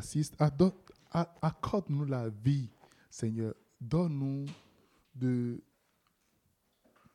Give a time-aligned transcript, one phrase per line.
[0.00, 0.34] assiste,
[1.42, 2.70] accorde-nous la vie,
[3.10, 3.54] Seigneur.
[3.80, 4.46] Donne-nous
[5.14, 5.62] de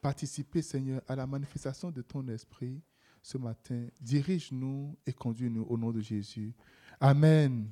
[0.02, 2.82] participer, Seigneur, à la manifestation de ton esprit
[3.22, 3.88] ce matin.
[4.00, 6.54] Dirige-nous et conduis-nous au nom de Jésus.
[7.00, 7.72] Amen.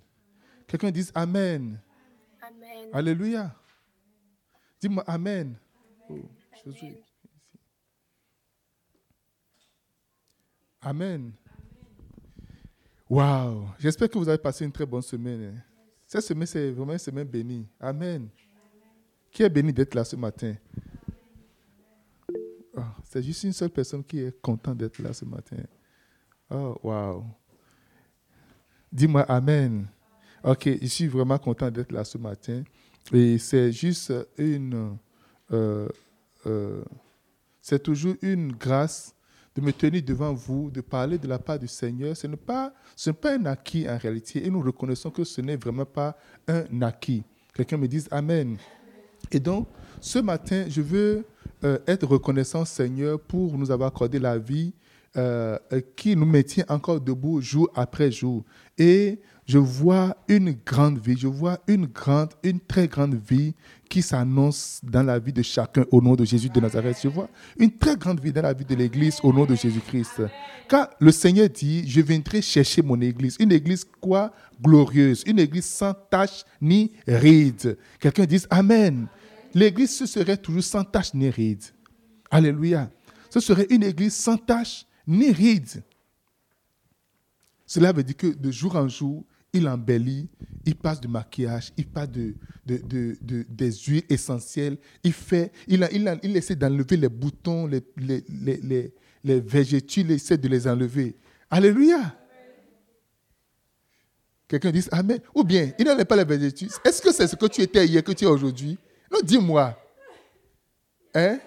[0.67, 1.79] Quelqu'un dise Amen.
[2.41, 2.89] Amen.
[2.91, 3.55] Alléluia.
[4.81, 5.55] Dis-moi Amen.
[6.09, 6.19] Oh,
[10.81, 11.33] Amen.
[13.13, 13.67] Wow.
[13.77, 15.53] J'espère que vous avez passé une très bonne semaine.
[15.55, 15.61] Hein.
[16.07, 17.67] Cette semaine, c'est vraiment une semaine bénie.
[17.79, 18.27] Amen.
[19.31, 20.55] Qui est béni d'être là ce matin?
[22.75, 25.57] Oh, c'est juste une seule personne qui est contente d'être là ce matin.
[26.49, 27.23] Oh, wow.
[28.91, 29.87] Dis-moi Amen.
[30.43, 32.63] Ok, je suis vraiment content d'être là ce matin.
[33.11, 34.97] Et c'est juste une.
[35.51, 35.87] Euh,
[36.47, 36.83] euh,
[37.61, 39.12] c'est toujours une grâce
[39.55, 42.15] de me tenir devant vous, de parler de la part du Seigneur.
[42.17, 44.45] Ce n'est pas, ce pas un acquis en réalité.
[44.45, 46.17] Et nous reconnaissons que ce n'est vraiment pas
[46.47, 47.23] un acquis.
[47.53, 48.57] Quelqu'un me dise Amen.
[49.31, 49.67] Et donc,
[50.01, 51.25] ce matin, je veux
[51.63, 54.73] euh, être reconnaissant, Seigneur, pour nous avoir accordé la vie
[55.15, 55.57] euh,
[55.95, 58.43] qui nous maintient encore debout jour après jour.
[58.77, 63.53] Et je vois une grande vie, je vois une grande, une très grande vie
[63.89, 66.97] qui s'annonce dans la vie de chacun au nom de Jésus de Nazareth.
[67.03, 70.23] Je vois une très grande vie dans la vie de l'Église au nom de Jésus-Christ.
[70.69, 73.35] Car le Seigneur dit, je viendrai chercher mon Église.
[73.39, 74.31] Une Église quoi?
[74.61, 75.23] Glorieuse.
[75.27, 77.77] Une Église sans tache ni ride.
[77.99, 79.07] Quelqu'un dit Amen.
[79.53, 81.63] L'Église, ce serait toujours sans tache ni ride.
[82.31, 82.89] Alléluia.
[83.29, 85.83] Ce serait une Église sans tache ni ride.
[87.65, 89.23] Cela veut dire que de jour en jour,
[89.53, 90.27] il embellit,
[90.65, 92.33] il passe du maquillage, il passe de,
[92.65, 97.81] de, de, des huiles essentielles, il, fait, il, il, il essaie d'enlever les boutons, les,
[97.97, 98.93] les, les,
[99.23, 101.15] les, végétules, il essaie de les enlever.
[101.51, 102.15] Alléluia.
[104.47, 105.19] Quelqu'un dit Amen.
[105.35, 106.69] Ou bien, il n'enlève pas les végétules.
[106.83, 108.77] Est-ce que c'est ce que tu étais hier que tu es aujourd'hui?
[109.11, 109.77] Non, dis-moi.
[111.13, 111.39] Hein?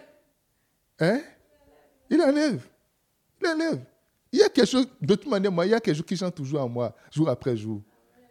[1.01, 1.21] Hein?
[2.09, 2.62] Il enlève.
[3.41, 3.84] Il enlève.
[4.31, 6.16] Il y a quelque chose, de toute manière, moi, il y a quelque chose qui
[6.16, 7.83] chante toujours en moi, jour après jour.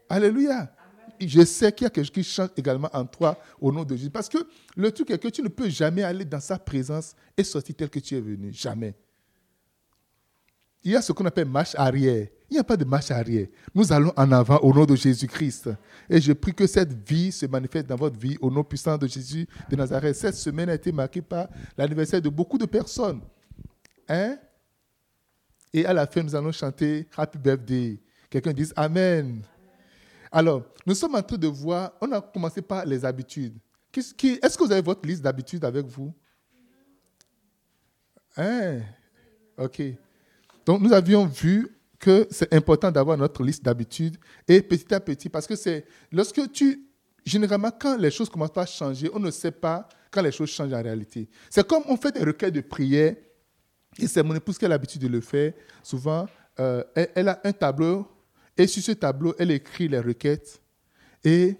[0.09, 0.71] Alléluia.
[1.19, 3.95] Je sais qu'il y a quelque chose qui change également en toi au nom de
[3.95, 4.09] Jésus.
[4.09, 4.39] Parce que
[4.75, 7.89] le truc est que tu ne peux jamais aller dans sa présence et sortir tel
[7.89, 8.51] que tu es venu.
[8.51, 8.93] Jamais.
[10.83, 12.27] Il y a ce qu'on appelle marche arrière.
[12.49, 13.47] Il n'y a pas de marche arrière.
[13.73, 15.69] Nous allons en avant au nom de Jésus-Christ.
[16.09, 19.07] Et je prie que cette vie se manifeste dans votre vie au nom puissant de
[19.07, 20.15] Jésus de Nazareth.
[20.15, 23.21] Cette semaine a été marquée par l'anniversaire de beaucoup de personnes.
[24.07, 24.37] Hein?
[25.73, 27.99] Et à la fin, nous allons chanter Happy Birthday.
[28.29, 29.41] Quelqu'un dise Amen.
[30.35, 33.57] Alors, nous sommes en train de voir, on a commencé par les habitudes.
[33.95, 36.13] Est-ce que vous avez votre liste d'habitudes avec vous?
[38.35, 38.81] Hein?
[39.57, 39.81] Ok.
[40.65, 45.29] Donc, nous avions vu que c'est important d'avoir notre liste d'habitudes et petit à petit,
[45.29, 46.85] parce que c'est lorsque tu,
[47.25, 50.73] généralement, quand les choses commencent à changer, on ne sait pas quand les choses changent
[50.73, 51.29] en réalité.
[51.49, 53.15] C'est comme on fait des requêtes de prière,
[53.97, 55.53] et c'est mon épouse qui a l'habitude de le faire.
[55.81, 56.27] Souvent,
[56.59, 56.83] euh,
[57.15, 58.05] elle, a un tableau
[58.57, 60.61] et sur ce tableau, elle écrit les requêtes.
[61.23, 61.57] Et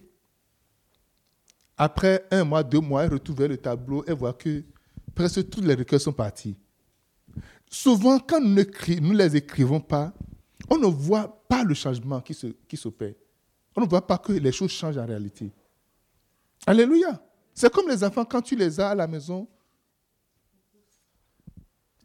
[1.78, 4.64] après un mois, deux mois, elle retrouve le tableau et voit que
[5.14, 6.56] presque toutes les requêtes sont parties.
[7.70, 10.14] Souvent, quand nous ne les écrivons pas,
[10.70, 13.12] on ne voit pas le changement qui s'opère.
[13.12, 13.20] Qui
[13.76, 15.52] on ne voit pas que les choses changent en réalité.
[16.66, 17.22] Alléluia.
[17.54, 19.48] C'est comme les enfants, quand tu les as à la maison,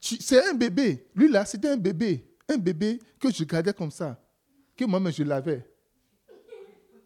[0.00, 1.06] c'est un bébé.
[1.14, 2.26] Lui là, c'était un bébé.
[2.48, 4.20] Un bébé que je gardais comme ça
[4.84, 5.64] moi-même je l'avais.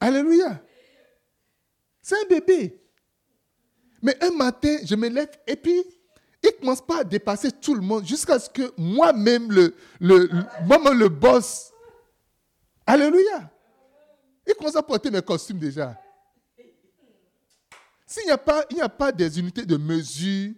[0.01, 0.63] Alléluia.
[2.03, 2.81] C'est un bébé.
[4.03, 5.83] Mais un matin, je me lève et puis,
[6.43, 10.29] il ne commence pas à dépasser tout le monde jusqu'à ce que moi-même, le, le,
[10.67, 11.73] moi-même, le boss.
[12.87, 13.51] Alléluia.
[14.47, 15.99] Il commence à porter mes costumes déjà.
[18.07, 20.53] S'il n'y a, pas, a pas des unités de mesure,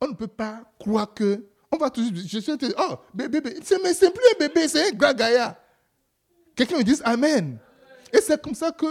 [0.00, 1.44] on ne peut pas croire que.
[1.72, 2.12] On va toujours.
[2.14, 2.52] Je suis.
[2.78, 3.58] Oh, bébé, bébé.
[3.64, 5.12] C'est, mais c'est plus un bébé, c'est un grand.
[6.54, 7.58] Quelqu'un me dise Amen.
[8.12, 8.86] Et c'est comme ça que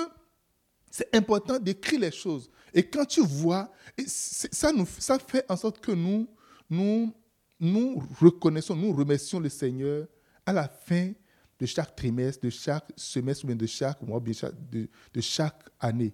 [0.89, 2.49] c'est important d'écrire les choses.
[2.73, 3.71] Et quand tu vois,
[4.05, 6.27] ça, nous, ça fait en sorte que nous,
[6.69, 7.13] nous,
[7.59, 10.07] nous reconnaissons, nous remercions le Seigneur
[10.45, 11.11] à la fin
[11.59, 16.13] de chaque trimestre, de chaque semestre, ou de chaque mois, de, de chaque année.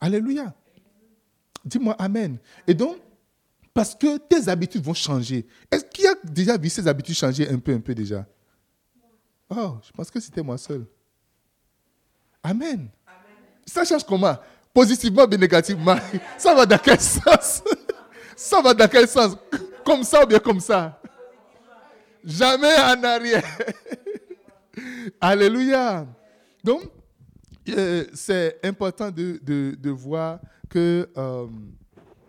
[0.00, 0.54] Alléluia.
[1.64, 2.38] Dis-moi Amen.
[2.66, 2.98] Et donc,
[3.72, 5.46] parce que tes habitudes vont changer.
[5.70, 8.26] Est-ce qu'il y a déjà vu ces habitudes changer un peu, un peu déjà?
[9.54, 10.86] Oh, je pense que c'était moi seul.
[12.42, 12.88] Amen.
[13.66, 14.36] Ça change comment?
[14.72, 15.96] Positivement ou négativement
[16.38, 17.62] Ça va dans quel sens?
[18.34, 19.36] Ça va dans quel sens?
[19.84, 20.98] Comme ça ou bien comme ça?
[22.24, 23.44] Jamais en arrière.
[25.20, 26.06] Alléluia.
[26.64, 26.82] Donc,
[27.68, 30.40] euh, c'est important de, de, de, voir
[30.70, 31.46] que euh,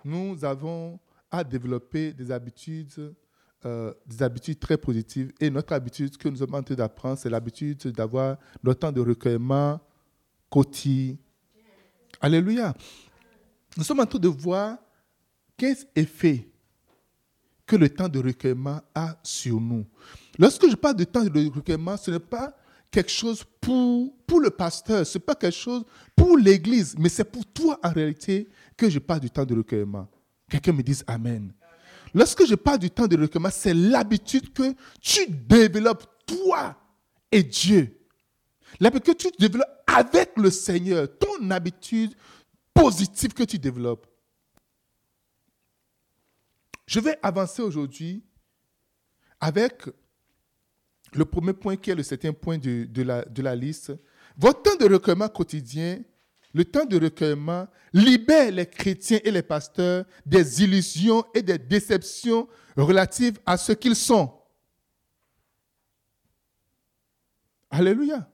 [0.03, 0.99] nous avons
[1.31, 3.15] à développer des habitudes,
[3.65, 5.31] euh, des habitudes très positives.
[5.39, 9.01] Et notre habitude que nous sommes en train d'apprendre, c'est l'habitude d'avoir le temps de
[9.01, 9.79] recueillement
[10.49, 11.15] quotidien.
[12.21, 12.73] Alléluia.
[13.77, 14.77] Nous sommes en train de voir
[15.57, 16.47] quel effet
[17.65, 19.85] que le temps de recueillement a sur nous.
[20.37, 22.55] Lorsque je parle de temps de recueillement, ce n'est pas
[22.91, 25.83] quelque chose pour, pour le pasteur, ce n'est pas quelque chose
[26.15, 30.07] pour l'Église, mais c'est pour toi en réalité que je parle du temps de recueillement.
[30.49, 31.51] Quelqu'un me dise Amen.
[32.13, 36.77] Lorsque je parle du temps de recueillement, c'est l'habitude que tu développes toi
[37.31, 37.99] et Dieu.
[38.79, 42.13] L'habitude que tu développes avec le Seigneur, ton habitude
[42.73, 44.07] positive que tu développes.
[46.85, 48.23] Je vais avancer aujourd'hui
[49.39, 49.83] avec
[51.13, 53.93] le premier point qui est le septième point de, la, de la liste.
[54.37, 56.01] Votre temps de recueillement quotidien,
[56.53, 62.47] le temps de recueillement libère les chrétiens et les pasteurs des illusions et des déceptions
[62.75, 64.31] relatives à ce qu'ils sont.
[67.69, 68.29] Alléluia.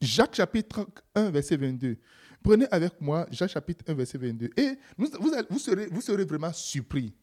[0.00, 1.98] Jacques chapitre 1, verset 22.
[2.42, 4.50] Prenez avec moi Jacques chapitre 1, verset 22.
[4.56, 7.14] Et vous, vous, serez, vous serez vraiment surpris.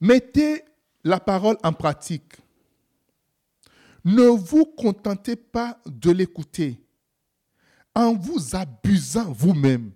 [0.00, 0.62] Mettez
[1.02, 2.34] la parole en pratique.
[4.04, 6.80] Ne vous contentez pas de l'écouter
[7.94, 9.92] en vous abusant vous-même.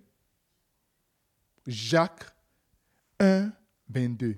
[1.67, 2.25] Jacques
[3.19, 3.51] 1,
[3.89, 4.37] 22.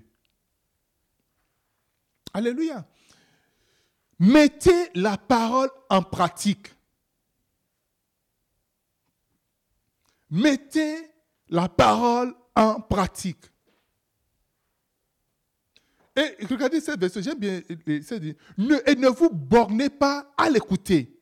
[2.33, 2.85] Alléluia.
[4.19, 6.75] Mettez la parole en pratique.
[10.29, 11.11] Mettez
[11.49, 13.45] la parole en pratique.
[16.15, 21.17] Et regardez cette version, j'aime bien dit, ne, et ne vous bornez pas à l'écouter.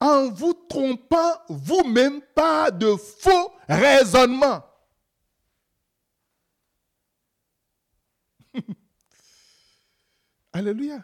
[0.00, 4.62] En vous trompant vous-même pas de faux raisonnements.
[10.52, 11.02] Alléluia.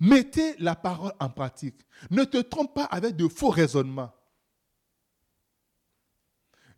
[0.00, 1.86] Mettez la parole en pratique.
[2.10, 4.12] Ne te trompe pas avec de faux raisonnements.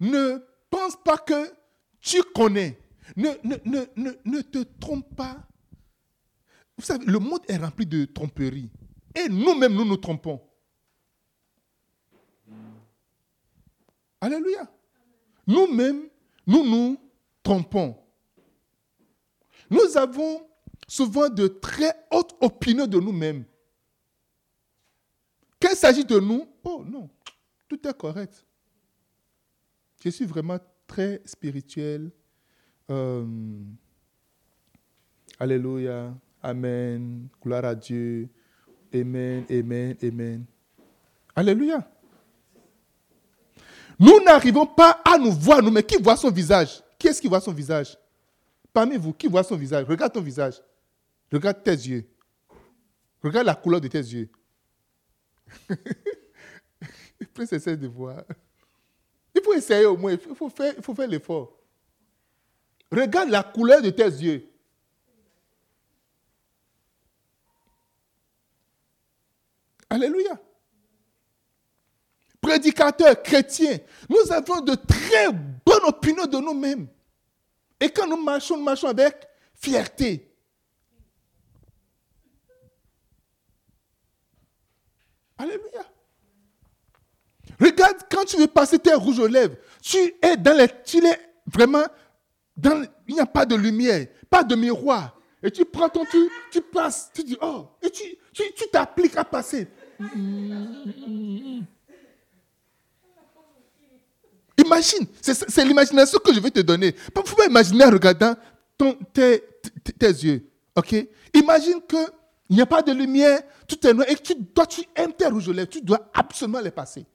[0.00, 1.54] Ne pense pas que
[2.00, 2.80] tu connais.
[3.16, 5.36] Ne, ne, te trompe pas.
[6.76, 8.70] Vous savez, le monde est rempli de tromperies.
[9.14, 10.40] Et nous-mêmes, nous nous trompons.
[14.20, 14.68] Alléluia.
[15.46, 16.08] Nous-mêmes,
[16.46, 16.96] nous nous
[17.42, 17.96] trompons.
[19.70, 20.48] Nous avons
[20.86, 23.44] souvent de très hautes opinions de nous-mêmes.
[25.60, 27.08] Qu'il s'agit de nous, oh non,
[27.68, 28.44] tout est correct.
[30.04, 32.10] Je suis vraiment très spirituel.
[32.90, 33.24] Euh,
[35.38, 36.12] alléluia.
[36.42, 37.28] Amen.
[37.40, 38.28] Gloire à Dieu.
[38.92, 40.44] Amen, amen, amen.
[41.34, 41.88] Alléluia.
[43.98, 46.82] Nous n'arrivons pas à nous voir, nous, mais qui voit son visage?
[46.98, 47.96] Qui est-ce qui voit son visage?
[48.72, 49.86] Parmi vous, qui voit son visage?
[49.86, 50.60] Regarde ton visage.
[51.32, 52.06] Regarde tes yeux.
[53.22, 54.28] Regarde la couleur de tes yeux.
[57.32, 58.22] Prenez essayer de voir.
[59.34, 61.56] Il faut essayer au moins, il faut faire, il faut faire l'effort.
[62.90, 64.46] Regarde la couleur de tes yeux.
[69.88, 70.38] Alléluia.
[72.40, 76.88] Prédicateurs chrétiens, nous avons de très bonnes opinions de nous-mêmes.
[77.80, 80.31] Et quand nous marchons, nous marchons avec fierté.
[85.42, 85.84] Alléluia.
[87.58, 90.68] Regarde, quand tu veux passer tes rouges aux lèvres, tu es dans les.
[90.84, 91.84] Tu es vraiment.
[92.56, 95.18] Dans, il n'y a pas de lumière, pas de miroir.
[95.42, 98.16] Et tu prends ton tu, tu passes, tu dis, oh, et tu
[98.70, 99.66] t'appliques tu, à passer.
[104.64, 106.94] Imagine, c'est l'imagination que je vais te donner.
[106.94, 108.36] Il faut pas imaginer en regardant
[108.78, 109.42] ton, tes,
[109.98, 110.46] tes, yeux.
[110.76, 110.94] Ok?
[111.34, 111.80] Imagine
[112.52, 115.26] qu'il n'y a pas de lumière, tout est noir et tu, toi, tu aimes tes
[115.26, 115.70] rouges lèvres.
[115.70, 117.06] Tu dois absolument les passer.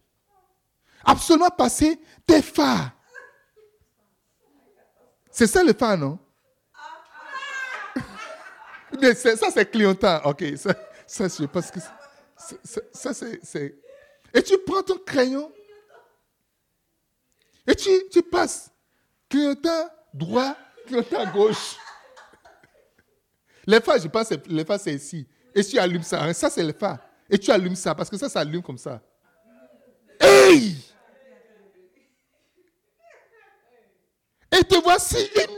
[1.05, 2.89] Absolument passer tes phares.
[5.29, 6.17] C'est ça le phare, non?
[9.13, 10.21] Ça, c'est clientant.
[10.25, 10.73] Ok, ça,
[11.05, 11.79] ça je pense que
[12.93, 13.75] ça, c'est.
[14.33, 15.51] Et tu prends ton crayon
[17.67, 18.71] et tu, tu passes.
[19.29, 20.55] Clignotant droit,
[20.87, 21.75] clignotant gauche.
[23.67, 25.27] Les phares, je pense, les phares, c'est ici.
[25.53, 26.23] Et tu allumes ça.
[26.23, 26.33] Hein.
[26.33, 26.99] Ça, c'est le phare.
[27.29, 29.01] Et tu allumes ça, parce que ça, ça allume comme ça.
[30.19, 30.77] Hey!
[34.49, 35.57] Et te voici une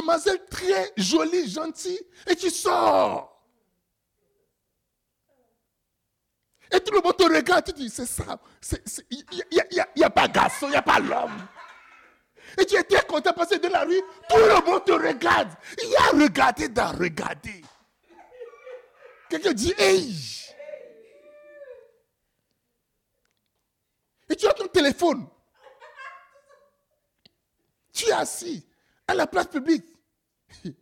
[0.00, 3.30] demoiselle très jolie, gentille, et tu sors.
[6.72, 8.40] Et tout le monde te regarde, tu dis, c'est ça.
[9.08, 9.24] Il
[9.96, 11.46] n'y a, pas garçon, il n'y a pas l'homme.
[12.58, 15.50] Et tu très content passer de la rue, tout le monde te regarde.
[15.82, 17.62] Il y a regarder dans regarder.
[19.28, 20.44] Quelqu'un dit, hey.
[24.28, 25.26] Et tu as ton téléphone.
[27.92, 28.66] Tu es assis
[29.06, 29.86] à la place publique.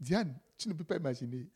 [0.00, 1.46] Diane, tu ne peux pas imaginer.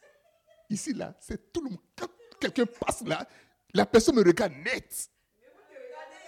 [0.71, 1.81] Ici, là, c'est tout le monde.
[1.97, 2.09] Quand
[2.40, 3.26] quelqu'un passe là,
[3.75, 5.11] la personne me regarde net.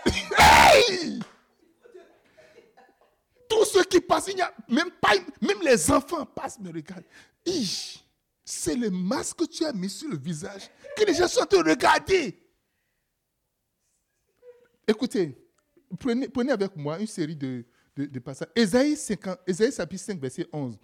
[0.39, 1.21] hey!
[3.61, 5.13] Tous ceux qui passent, il a même pas,
[5.43, 7.05] même les enfants passent, me regardent.
[8.43, 11.57] C'est le masque que tu as mis sur le visage que les gens sont te
[11.57, 12.43] regarder.
[14.89, 15.37] Écoutez,
[15.99, 18.49] prenez, prenez avec moi une série de, de, passages.
[18.57, 20.79] Ésaïe, 50, Ésaïe chapitre 5, verset 11.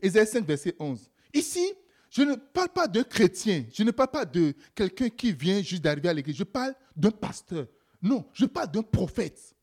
[0.00, 1.10] Ésaïe 5, verset 11.
[1.34, 1.72] Ici,
[2.08, 5.82] je ne parle pas d'un chrétien, je ne parle pas de quelqu'un qui vient juste
[5.82, 7.66] d'arriver à l'église, je parle d'un pasteur.
[8.00, 9.56] Non, je parle d'un prophète.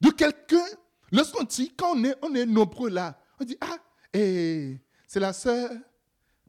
[0.00, 0.64] De quelqu'un,
[1.12, 3.76] lorsqu'on dit, quand on est, on est nombreux là, on dit, ah,
[4.12, 5.70] et eh, c'est la sœur,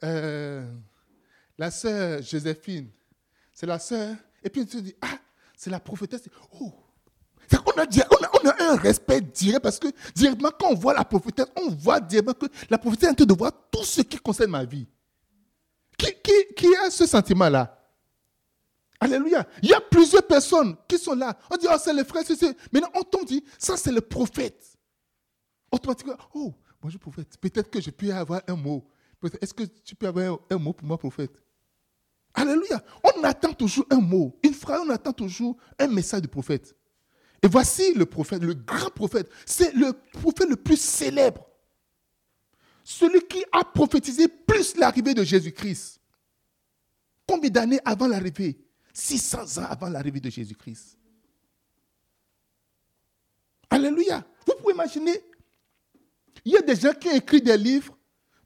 [0.04, 0.72] euh,
[1.58, 2.90] la sœur Joséphine,
[3.54, 5.20] c'est la sœur, et puis on se dit, ah,
[5.56, 6.24] c'est la prophétesse.
[6.60, 6.74] Oh,
[7.66, 11.48] on a, on, a, un respect direct parce que directement, quand on voit la prophétesse,
[11.56, 14.52] on voit directement que la prophétesse est en train de voir tout ce qui concerne
[14.52, 14.88] ma vie.
[15.98, 16.14] Qui,
[16.56, 17.78] qui, a ce sentiment-là?
[19.02, 19.48] Alléluia.
[19.64, 21.36] Il y a plusieurs personnes qui sont là.
[21.50, 22.40] On dit, oh, c'est le frère, c'est
[22.72, 24.78] Maintenant, on tombe dit, ça, c'est le prophète.
[25.72, 27.36] Automatiquement, oh, bonjour, prophète.
[27.42, 28.88] Peut-être que je peux avoir un mot.
[29.42, 31.32] Est-ce que tu peux avoir un mot pour moi, prophète?
[32.36, 32.84] Alléluia.
[33.04, 36.76] On attend toujours un mot, une phrase, on attend toujours un message du prophète.
[37.42, 39.28] Et voici le prophète, le grand prophète.
[39.48, 41.48] C'est le prophète le plus célèbre.
[42.84, 46.00] Celui qui a prophétisé plus l'arrivée de Jésus-Christ.
[47.28, 48.60] Combien d'années avant l'arrivée?
[48.94, 50.98] 600 ans avant l'arrivée de Jésus-Christ.
[53.70, 54.26] Alléluia.
[54.46, 55.24] Vous pouvez imaginer,
[56.44, 57.98] il y a des gens qui ont écrit des livres,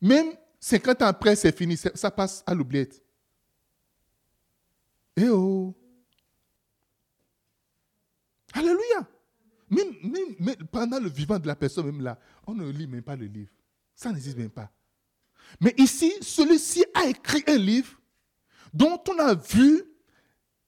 [0.01, 3.01] même 50 ans après, c'est fini, ça passe à l'oubliette.
[5.17, 5.73] Eh oh
[8.53, 9.07] Alléluia.
[9.69, 13.25] Même, pendant le vivant de la personne, même là, on ne lit même pas le
[13.25, 13.51] livre.
[13.95, 14.71] Ça n'existe même pas.
[15.59, 17.99] Mais ici, celui-ci a écrit un livre
[18.73, 19.83] dont on a vu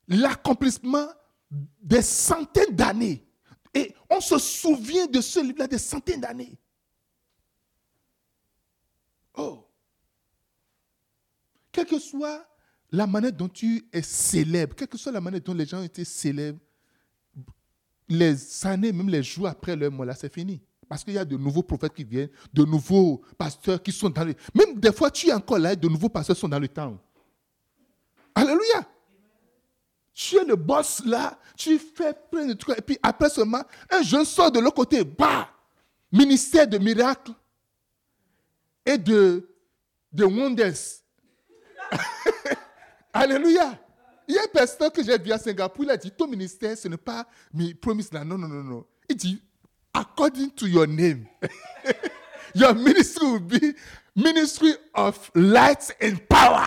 [0.07, 1.07] l'accomplissement
[1.81, 3.25] des centaines d'années.
[3.73, 6.57] Et on se souvient de ce livre-là des centaines d'années.
[9.35, 9.63] Oh.
[11.71, 12.45] Quelle que soit
[12.91, 16.05] la manière dont tu es célèbre, quelle que soit la manière dont les gens étaient
[16.05, 16.59] célèbres,
[18.09, 20.61] les années, même les jours après leur mort, là, c'est fini.
[20.87, 24.23] Parce qu'il y a de nouveaux prophètes qui viennent, de nouveaux pasteurs qui sont dans
[24.23, 24.33] le...
[24.55, 26.97] Même des fois, tu es encore là et de nouveaux pasteurs sont dans le temps.
[28.33, 28.87] Alléluia.
[30.17, 32.75] Tu es le boss là, tu fais plein de trucs.
[32.75, 35.47] Et puis après seulement, un jeune sort de l'autre côté, bah,
[36.11, 37.33] ministère de miracles
[38.83, 39.47] et de,
[40.11, 40.73] de wonders.
[43.13, 43.77] Alléluia.
[44.27, 46.75] Il y a un pasteur que j'ai vu à Singapour, il a dit, ton ministère,
[46.75, 48.25] ce n'est pas mes promises là.
[48.25, 48.85] Non, non, non, non.
[49.07, 49.39] Il dit,
[49.93, 51.27] according to your name,
[52.55, 53.75] your ministry will be
[54.15, 56.65] ministry of light and power.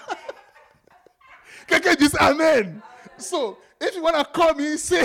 [1.68, 2.80] Quelqu'un dit Amen.
[3.18, 5.04] So, if you want to call me, say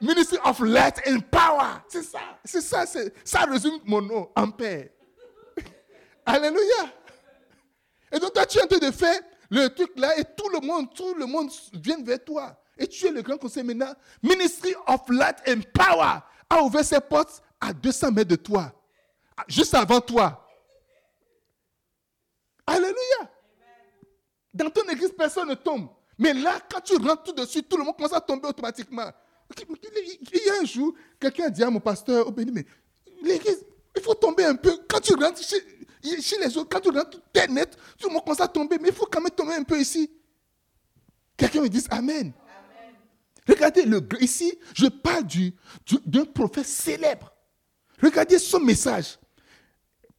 [0.00, 1.82] ministry of light and power.
[1.88, 2.20] C'est ça.
[2.44, 2.84] C'est ça.
[3.24, 4.88] Ça résume mon nom, Ampère.
[6.26, 6.92] Alléluia.
[8.12, 10.60] Et donc, toi, tu es en train de faire le truc là et tout le
[10.60, 12.56] monde, tout le monde vient vers toi.
[12.76, 13.94] Et tu es le grand conseil maintenant.
[14.22, 18.72] Ministry of Light and Power a ouvert ses portes à 200 mètres de toi.
[19.48, 20.46] Juste avant toi.
[22.66, 23.30] Alléluia.
[24.58, 25.88] Dans ton église, personne ne tombe.
[26.18, 29.08] Mais là, quand tu rentres tout de suite, tout le monde commence à tomber automatiquement.
[29.56, 32.66] Il y a un jour, quelqu'un a dit à mon pasteur, oh mais
[33.22, 33.64] l'église,
[33.96, 34.76] il faut tomber un peu.
[34.88, 35.62] Quand tu rentres chez,
[36.02, 38.88] les autres, quand tu rentres, tu es net, tout le monde commence à tomber, mais
[38.88, 40.10] il faut quand même tomber un peu ici.
[41.36, 42.32] Quelqu'un me dit Amen.
[43.46, 45.24] Regardez, le, ici, je parle
[46.04, 47.32] d'un prophète célèbre.
[48.02, 49.18] Regardez son message.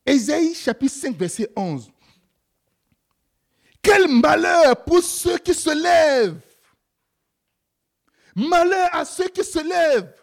[0.06, 1.92] Ésaïe chapitre 5, verset 11.
[3.82, 6.40] Quel malheur pour ceux qui se lèvent.
[8.36, 10.14] Malheur à ceux qui se lèvent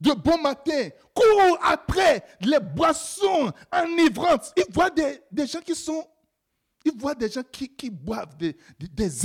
[0.00, 4.52] de bon matin, courent après les boissons enivrantes.
[4.56, 6.06] Ils voient des, gens qui sont,
[6.84, 8.56] ils voient des gens qui, boivent des,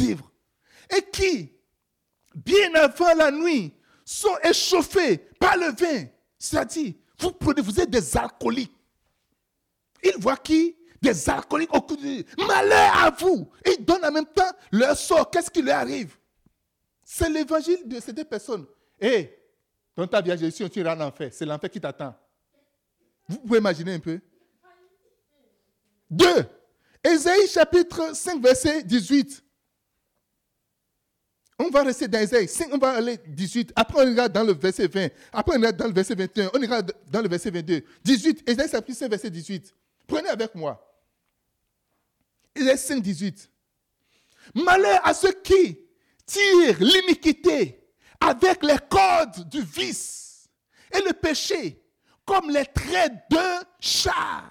[0.01, 0.31] ivres
[0.95, 1.51] et qui
[2.35, 6.07] bien avant la nuit, sont échauffés par le vin.
[6.39, 8.75] C'est-à-dire, vous vous êtes des alcooliques.
[10.03, 13.51] Ils voient qui Des alcooliques au Malheur à vous.
[13.65, 15.29] Ils donnent en même temps leur sort.
[15.29, 16.15] Qu'est-ce qui leur arrive?
[17.03, 18.65] C'est l'évangile de ces deux personnes.
[19.01, 19.37] Hé,
[19.97, 21.29] dans ta vie Jésus, tu iras en enfer.
[21.33, 22.15] C'est l'enfer qui t'attend.
[23.27, 24.21] Vous pouvez imaginer un peu?
[26.09, 26.45] Deux.
[27.03, 29.43] Ésaïe chapitre 5, verset 18.
[31.59, 33.73] On va rester dans Ésaïe 5, on va aller 18.
[33.75, 35.09] Après, on ira dans le verset 20.
[35.33, 36.49] Après, on ira dans le verset 21.
[36.53, 37.83] On ira dans le verset 22.
[38.05, 38.49] 18.
[38.49, 39.75] Ésaïe chapitre 5, verset 18.
[40.07, 40.92] Prenez avec moi.
[42.55, 43.51] Ésaïe 5, 18.
[44.55, 45.79] Malheur à ceux qui
[46.25, 47.83] tirent l'iniquité
[48.19, 50.49] avec les cordes du vice
[50.91, 51.81] et le péché
[52.25, 54.43] comme les traits d'un chat.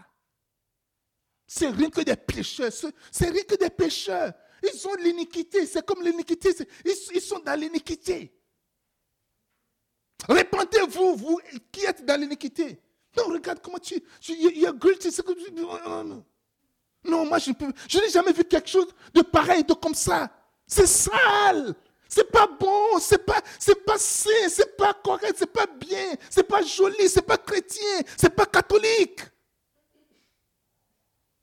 [1.46, 2.72] C'est rien que des pécheurs.
[3.10, 4.32] C'est rien que des pécheurs.
[4.62, 5.66] Ils ont l'iniquité.
[5.66, 6.50] C'est comme l'iniquité.
[6.84, 8.32] Ils, sont dans l'iniquité.
[10.28, 11.40] Répentez-vous, vous
[11.70, 12.80] qui êtes dans l'iniquité.
[13.16, 14.02] Non, regarde comment tu.
[14.28, 15.10] Il y a guilty.
[15.54, 16.24] Non,
[17.04, 17.50] non, moi, je,
[17.88, 20.30] je n'ai jamais vu quelque chose de pareil, de comme ça.
[20.66, 21.74] C'est sale.
[22.08, 26.42] C'est pas bon, c'est pas, c'est pas sain, c'est pas correct, c'est pas bien, c'est
[26.42, 29.20] pas joli, c'est pas chrétien, c'est pas catholique.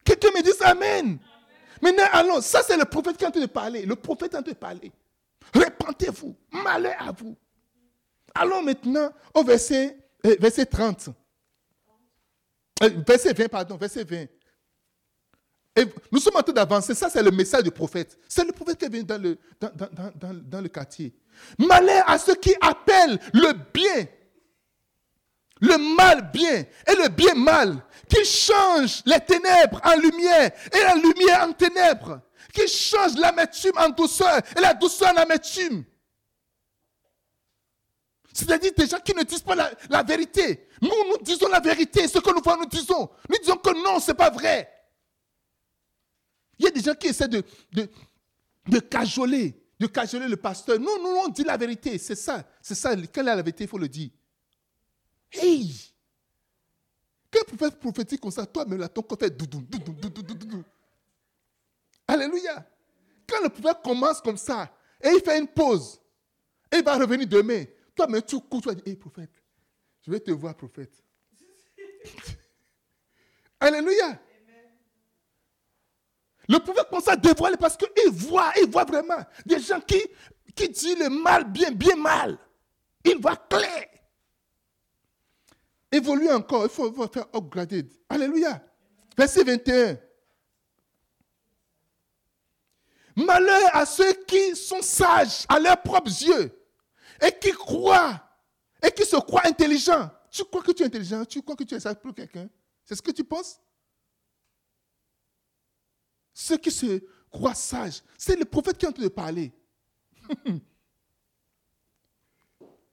[0.03, 1.17] Quelqu'un me dit Amen.
[1.81, 3.83] Maintenant, allons, ça c'est le prophète qui est en train de parler.
[3.83, 4.91] Le prophète est en train de parler.
[5.55, 7.35] Répentez-vous, malheur à vous.
[8.35, 11.09] Allons maintenant au verset, euh, verset 30.
[12.83, 14.27] Euh, verset 20, pardon, verset 20
[16.11, 16.93] nous sommes en train d'avancer.
[16.93, 18.17] Ça, c'est le message du prophète.
[18.27, 21.13] C'est le prophète qui vient dans le, dans, dans, dans, le quartier.
[21.57, 24.07] Malheur à ceux qui appellent le bien,
[25.61, 30.95] le mal bien et le bien mal, qui changent les ténèbres en lumière et la
[30.95, 32.21] lumière en ténèbres,
[32.53, 35.83] qui changent l'amertume en douceur et la douceur en amertume.
[38.33, 40.67] C'est-à-dire des gens qui ne disent pas la, la, vérité.
[40.81, 42.07] Nous, nous disons la vérité.
[42.07, 43.09] Ce que nous voyons, nous disons.
[43.27, 44.69] Nous disons que non, ce n'est pas vrai.
[46.59, 47.41] Il y a des gens qui essaient de,
[47.71, 50.77] de, cajoler, de cajoler le pasteur.
[50.77, 51.97] Non, nous, on dit la vérité.
[51.97, 52.45] C'est ça.
[52.61, 52.95] C'est ça.
[52.95, 54.09] Quelle est la vérité, il faut le dire.
[55.31, 55.93] Hey!
[57.31, 60.21] Quand vous faites prophétiser comme ça, toi, même là, ton corps fait doudou, doudou, doudou,
[60.21, 60.63] doudou.
[62.07, 62.67] Alléluia.
[63.27, 66.01] Quand le prophète commence comme ça, et il fait une pause,
[66.71, 67.63] et il va revenir demain,
[67.95, 69.31] toi, même tu cours, tu vas dire, hé, prophète,
[70.01, 70.91] je vais te voir, prophète.
[73.59, 74.19] Alléluia.
[76.49, 80.01] Le prophète commence à dévoiler parce qu'il voit, il voit vraiment des gens qui,
[80.55, 82.39] qui disent le mal bien, bien mal.
[83.05, 83.85] Il voit clair.
[85.91, 87.91] Évolue encore, il faut, faire upgraded.
[88.09, 88.61] Alléluia.
[89.15, 89.97] Verset 21.
[93.15, 96.51] Malheur à ceux qui sont sages à leurs propres yeux
[97.21, 98.23] et qui croient
[98.81, 100.09] et qui se croient intelligents.
[100.31, 102.49] Tu crois que tu es intelligent, tu crois que tu es sage pour quelqu'un?
[102.85, 103.59] C'est ce que tu penses?
[106.33, 108.01] Ceux qui se croient sages.
[108.17, 109.51] C'est le prophète qui est en train de parler.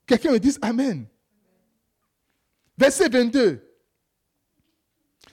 [0.07, 1.07] Quelqu'un me dit Amen.
[2.79, 3.63] Verset 22.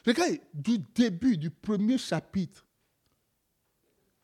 [0.05, 2.65] Regardez, du début du premier chapitre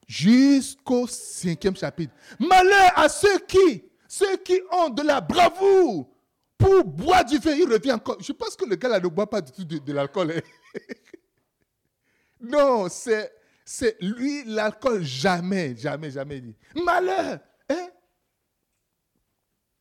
[0.09, 2.13] jusqu'au cinquième chapitre.
[2.39, 6.09] Malheur à ceux qui, ceux qui ont de la bravoure
[6.57, 7.53] pour boire du vin.
[7.53, 8.17] Il revient encore.
[8.21, 10.31] Je pense que le gars là ne boit pas du tout de, l'alcool.
[10.31, 10.79] Hein.
[12.41, 13.31] non, c'est
[13.71, 16.55] c'est lui, l'alcool, jamais, jamais, jamais dit.
[16.73, 17.37] Malheur,
[17.69, 17.89] hein?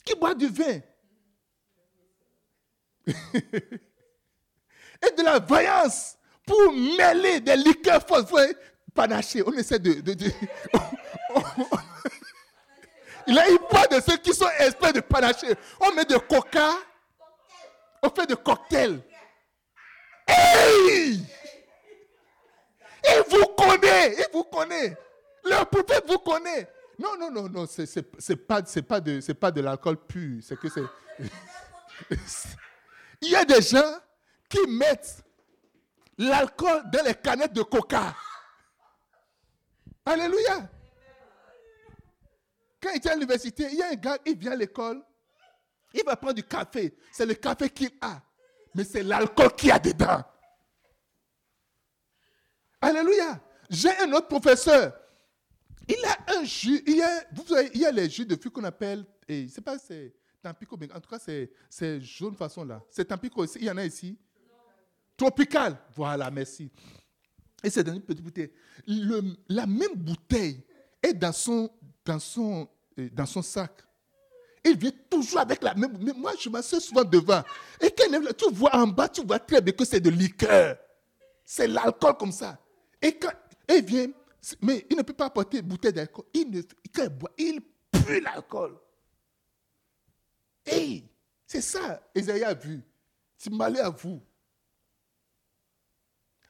[0.05, 0.81] Qui boit du vin?
[3.07, 3.15] Et
[5.17, 8.31] de la vaillance pour mêler des liqueurs fausses.
[8.95, 10.03] Panaché, on essaie de.
[13.27, 15.55] Il a eu peur de ceux qui sont experts de panaché.
[15.81, 16.73] On met de coca,
[18.03, 19.01] on fait de cocktails.
[20.27, 21.23] Hey!
[23.11, 24.97] Il vous connaît, il vous connaît.
[25.45, 26.69] Le prophète vous connaît.
[26.99, 30.43] Non, non, non, non, c'est pas, pas de, pas de l'alcool pur.
[30.43, 30.83] C'est que c'est.
[33.21, 33.99] Il y a des gens
[34.49, 35.25] qui mettent
[36.17, 38.15] l'alcool dans les canettes de coca.
[40.05, 40.69] Alléluia.
[42.81, 45.03] Quand il était à l'université, il y a un gars, il vient à l'école,
[45.93, 46.97] il va prendre du café.
[47.13, 48.21] C'est le café qu'il a.
[48.75, 50.23] Mais c'est l'alcool qu'il y a dedans.
[52.81, 53.41] Alléluia.
[53.69, 54.93] J'ai un autre professeur.
[55.89, 56.83] Il a un jus.
[56.87, 56.97] Il
[57.81, 61.01] y a, les jus de fruits qu'on appelle, et c'est pas c'est Tampico, mais en
[61.01, 62.83] tout cas, c'est, c'est jaune façon là.
[62.91, 64.17] C'est Tampico, il y en a ici.
[65.17, 65.77] Tropical.
[65.95, 66.71] Voilà, merci.
[67.63, 68.53] Et c'est dans une petite bouteille.
[68.87, 70.63] Le, la même bouteille
[71.03, 73.73] est euh, dans son sac.
[74.65, 75.99] il vient toujours avec la même.
[76.01, 77.43] Mais moi, je m'assieds souvent devant.
[77.81, 80.79] Et quand tu vois en bas, tu vois très bien que c'est de liqueur.
[81.45, 82.61] C'est l'alcool comme ça.
[83.01, 83.33] Et quand
[83.69, 84.09] il vient,
[84.63, 86.25] mais il ne peut pas apporter bouteille d'alcool.
[86.35, 86.63] Il ne,
[86.95, 88.79] quand il boit, il pue l'alcool.
[90.67, 91.05] Et
[91.47, 92.83] c'est ça, Esaïe a vu.
[93.37, 94.21] C'est malheur à vous.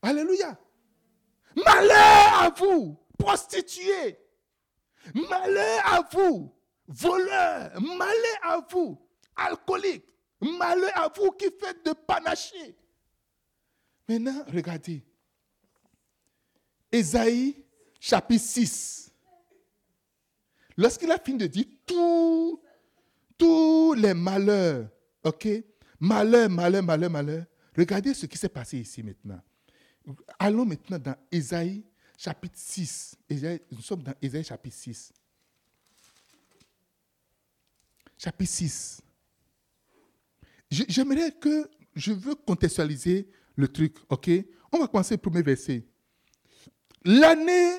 [0.03, 0.59] Alléluia.
[1.57, 4.19] Malheur à vous, prostituées.
[5.15, 6.55] Malheur à vous,
[6.87, 7.81] voleurs.
[7.81, 9.01] Malheur à vous,
[9.37, 10.07] alcooliques.
[10.41, 12.77] Malheur à vous qui faites de panaché.
[14.09, 15.05] Maintenant, regardez.
[16.91, 17.57] Ésaïe,
[18.01, 19.13] chapitre 6.
[20.77, 22.61] Lorsqu'il a fini de dire tous,
[23.95, 24.89] les malheurs,
[25.25, 25.49] ok?
[26.01, 27.45] Malheur, malheur, malheur, malheur.
[27.77, 29.41] Regardez ce qui s'est passé ici maintenant.
[30.39, 31.85] Allons maintenant dans Ésaïe
[32.17, 33.17] chapitre 6.
[33.71, 35.13] nous sommes dans Ésaïe chapitre 6.
[38.17, 39.01] Chapitre 6.
[40.71, 44.31] J'aimerais que, je veux contextualiser le truc, ok?
[44.73, 45.85] On va commencer le premier verset.
[47.05, 47.77] L'année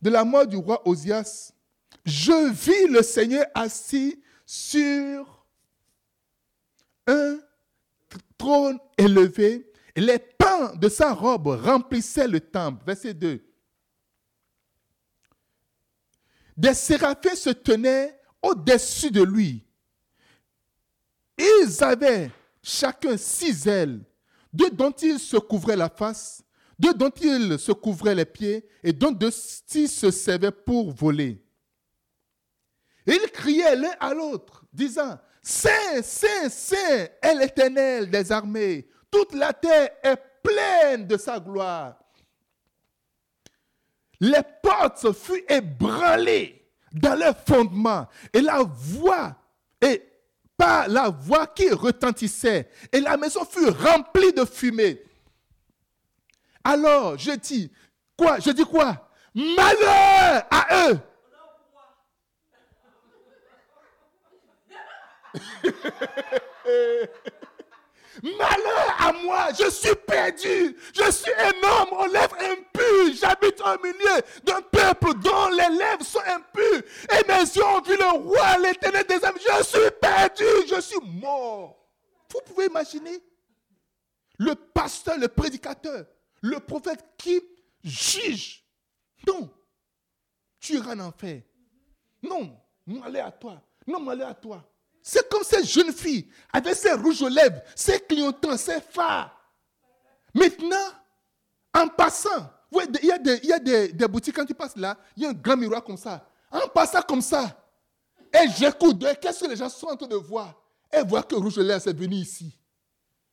[0.00, 1.52] de la mort du roi Osias,
[2.04, 5.46] je vis le Seigneur assis sur
[7.06, 7.38] un
[8.38, 12.84] trône élevé les pans de sa robe remplissaient le temple.
[12.86, 13.44] Verset 2.
[16.56, 19.64] Des séraphins se tenaient au-dessus de lui.
[21.38, 22.30] Ils avaient
[22.62, 24.00] chacun six ailes,
[24.52, 26.42] deux dont ils se couvraient la face,
[26.80, 31.44] deux dont ils se couvraient les pieds, et dont ils se servaient pour voler.
[33.06, 39.52] Ils criaient l'un à l'autre, disant, Saint, Saint, Saint est l'Éternel des armées toute la
[39.52, 41.96] terre est pleine de sa gloire.
[44.20, 49.36] Les portes furent ébranlées dans leurs fondements et la voix,
[49.80, 50.02] et
[50.56, 55.02] pas la voix qui retentissait, et la maison fut remplie de fumée.
[56.70, 57.68] Alors, je dis,
[58.16, 58.38] quoi?
[58.38, 59.10] Je dis quoi?
[59.34, 61.00] Malheur à eux!
[68.22, 73.76] Malheur à moi, je suis perdu, je suis un homme aux lèvres impures, j'habite au
[73.82, 78.58] milieu d'un peuple dont les lèvres sont impures, et mes yeux ont vu le roi,
[78.58, 81.76] l'éternel des âmes, je suis perdu, je suis mort.
[82.32, 83.18] Vous pouvez imaginer
[84.38, 86.04] le pasteur, le prédicateur,
[86.40, 87.40] le prophète qui
[87.82, 88.64] juge.
[89.26, 89.50] Non,
[90.58, 91.42] tu iras en enfer.
[92.22, 93.62] Non, malheur à toi.
[93.86, 94.64] Non, malheur à toi.
[95.02, 99.36] C'est comme cette jeune fille avec ses rouges lèvres, ses clignotants, ses phares.
[100.34, 100.76] Maintenant,
[101.74, 105.32] en passant, il y a, des, boutiques, quand tu passes là, il y a un
[105.32, 106.28] grand miroir comme ça.
[106.50, 107.56] En passant comme ça,
[108.32, 110.54] et j'écoute, qu'est-ce que les gens sont en train de voir?
[110.90, 112.56] Elle voit que rouge lèvres, c'est venu ici.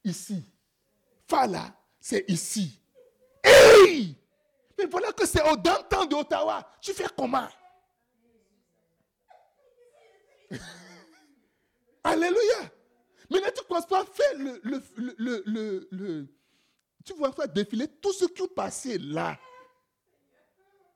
[0.03, 0.43] Ici.
[1.27, 2.79] Phare là, c'est ici.
[3.45, 6.63] Mais voilà que c'est au temps de Ottawa.
[6.81, 7.47] Tu fais comment?
[12.03, 12.71] Alléluia.
[13.29, 14.81] Maintenant, tu ne commences pas faire le, le,
[15.45, 16.27] le, le,
[17.03, 17.13] Tu
[17.53, 19.37] défiler tout ce qui est passé là.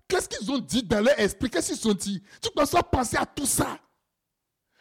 [0.08, 1.50] Qu'est-ce qu'ils ont dit dans leur esprit?
[1.50, 2.24] Qu'est-ce qu'ils ont dit?
[2.42, 3.80] Tu commences à penser à tout ça?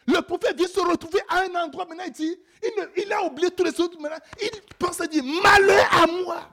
[0.07, 3.51] Le prophète vient se retrouver à un endroit, maintenant il dit, il, il a oublié
[3.51, 6.49] tous les autres, maintenant il pense à dire, malheur à moi.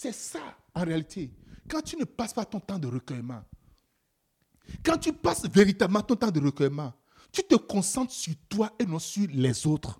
[0.00, 0.38] C'est ça,
[0.76, 1.28] en réalité.
[1.68, 3.42] Quand tu ne passes pas ton temps de recueillement,
[4.84, 6.92] quand tu passes véritablement ton temps de recueillement,
[7.32, 9.98] tu te concentres sur toi et non sur les autres.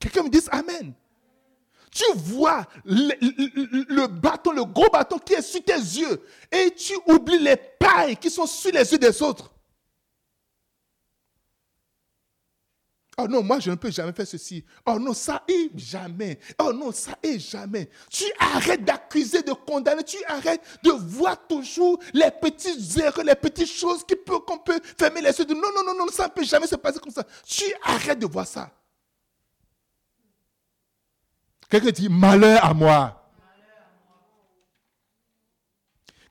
[0.00, 0.94] Quelqu'un me dit Amen.
[1.90, 7.40] Tu vois le, bâton, le gros bâton qui est sur tes yeux et tu oublies
[7.40, 9.53] les pailles qui sont sur les yeux des autres.
[13.16, 14.64] Oh non, moi je ne peux jamais faire ceci.
[14.86, 16.40] Oh non, ça est jamais.
[16.60, 17.88] Oh non, ça est jamais.
[18.10, 20.02] Tu arrêtes d'accuser, de condamner.
[20.02, 24.80] Tu arrêtes de voir toujours les petites erreurs, les petites choses qui peut, qu'on peut
[24.98, 25.44] fermer les yeux.
[25.48, 27.24] Non, non, non, non, ça ne peut jamais se passer comme ça.
[27.46, 28.70] Tu arrêtes de voir ça.
[31.70, 33.20] Quelqu'un dit malheur à moi.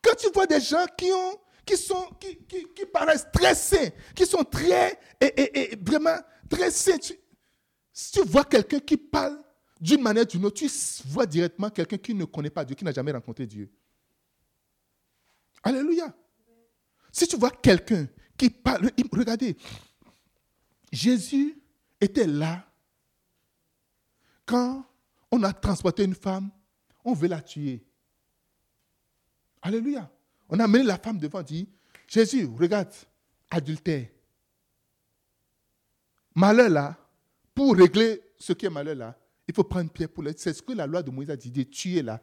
[0.02, 4.43] Quand tu vois des gens qui ont, qui sont, qui, qui, paraissent stressés, qui sont
[4.43, 6.17] très, et vraiment
[6.54, 9.42] très Si tu vois quelqu'un qui parle
[9.80, 10.70] d'une manière ou d'une autre, tu
[11.06, 13.72] vois directement quelqu'un qui ne connaît pas Dieu, qui n'a jamais rencontré Dieu.
[15.63, 16.16] Alléluia.
[17.12, 19.56] Si tu vois quelqu'un qui parle, regardez,
[20.92, 21.60] Jésus
[22.00, 22.66] était là
[24.46, 24.86] quand
[25.32, 26.50] on a transporté une femme,
[27.04, 27.86] on veut la tuer.
[29.62, 30.12] Alléluia.
[30.50, 31.68] On a amené la femme devant, dit,
[32.08, 32.94] Jésus, regarde,
[33.50, 34.08] adultère.
[36.36, 36.98] Malheur là,
[37.54, 39.17] pour régler ce qui est malheur là,
[39.48, 40.34] il faut prendre pierre pour le.
[40.38, 42.22] C'est ce que la loi de Moïse a dit, de tuer là.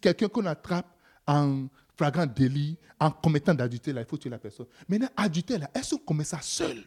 [0.00, 0.86] Quelqu'un qu'on attrape
[1.26, 4.66] en flagrant délit, en commettant d'adultère là, il faut tuer la personne.
[4.88, 6.86] Maintenant, adultère là, est-ce qu'on commet ça seul?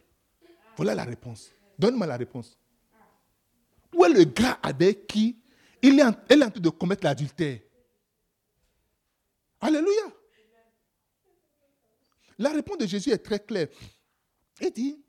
[0.76, 1.50] Voilà la réponse.
[1.78, 2.56] Donne-moi la réponse.
[3.94, 5.38] Où est le gars avec qui
[5.82, 7.60] il est elle est en train de commettre l'adultère?
[9.60, 10.02] Alléluia.
[12.38, 13.68] La réponse de Jésus est très claire.
[14.60, 15.03] Il dit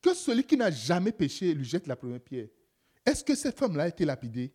[0.00, 2.48] que celui qui n'a jamais péché lui jette la première pierre.
[3.04, 4.52] Est-ce que cette femme-là a été lapidée?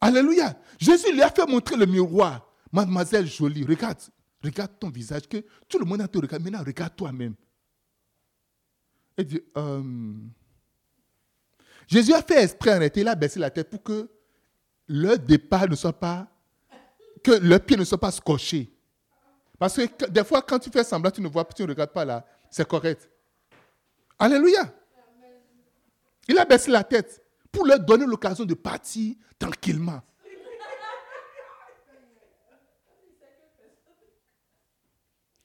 [0.00, 0.56] Alléluia.
[0.78, 2.46] Jésus lui a fait montrer le miroir.
[2.70, 3.98] Mademoiselle jolie, regarde,
[4.42, 6.50] regarde ton visage, que tout le monde a te regardé.
[6.50, 7.34] Maintenant, regarde toi-même.
[9.56, 10.14] Euh,
[11.86, 14.10] Jésus a fait esprit en réalité, il a baissé la tête pour que
[14.88, 16.28] le départ ne soit pas,
[17.22, 18.70] que le pied ne soit pas scotché.
[19.58, 22.04] Parce que des fois, quand tu fais semblant, tu ne vois tu ne regardes pas
[22.04, 23.10] là, c'est correct.
[24.18, 24.72] Alléluia.
[26.28, 30.02] Il a baissé la tête pour leur donner l'occasion de partir tranquillement.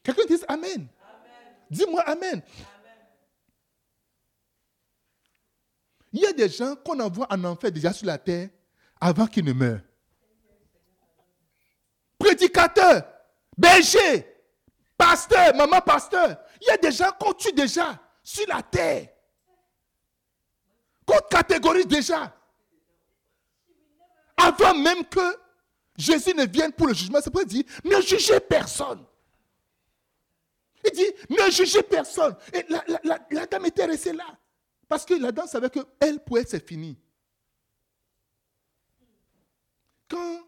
[0.02, 0.88] Quelqu'un dit Amen.
[1.70, 2.42] Dis-moi Amen.
[6.12, 8.50] Il y a des gens qu'on envoie en enfer déjà sur la terre
[9.00, 9.80] avant qu'ils ne meurent.
[12.18, 13.02] Prédicateur,
[13.56, 14.26] berger,
[14.96, 16.36] pasteur, maman pasteur.
[16.62, 19.08] Il y a des gens qu'on tue déjà sur la terre.
[21.04, 22.32] Qu'on catégorise déjà.
[24.36, 25.36] Avant même que
[25.96, 29.04] Jésus ne vienne pour le jugement, c'est pour dire, ne jugez personne.
[30.84, 32.36] Il dit, ne jugez personne.
[32.52, 34.38] Et la, dame était restée là.
[34.88, 36.96] Parce que la dame savait qu'elle pouvait, c'est fini.
[40.08, 40.46] Quand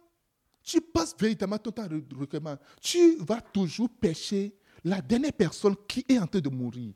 [0.63, 6.19] tu passes véritablement ton temps recueillement, tu vas toujours pécher la dernière personne qui est
[6.19, 6.93] en train de mourir.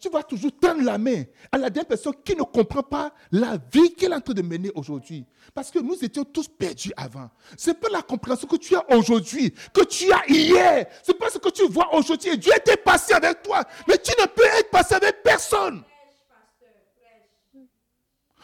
[0.00, 3.56] Tu vas toujours tendre la main à la dernière personne qui ne comprend pas la
[3.72, 5.26] vie qu'elle est en train de mener aujourd'hui.
[5.52, 7.28] Parce que nous étions tous perdus avant.
[7.56, 10.86] Ce n'est pas la compréhension que tu as aujourd'hui, que tu as hier.
[11.02, 12.38] Ce n'est pas ce que tu vois aujourd'hui.
[12.38, 13.64] Dieu était passé avec toi.
[13.88, 15.82] Mais tu ne peux être passé avec personne.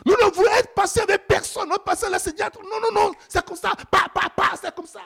[0.04, 1.68] Nous ne voulons être passés avec personne.
[1.68, 3.72] Nous passer là, c'est Non, non, non, c'est comme ça.
[3.90, 5.00] Pas, pas, pas, c'est comme ça.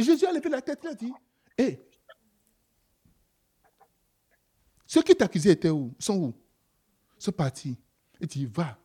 [0.00, 1.12] Et Jésus a levé la tête et a dit,
[1.58, 1.78] hé,
[4.86, 5.94] ceux qui t'accusaient étaient où?
[5.98, 6.34] Sont où?
[7.18, 7.76] Sont partis.
[8.18, 8.78] Il dit, va.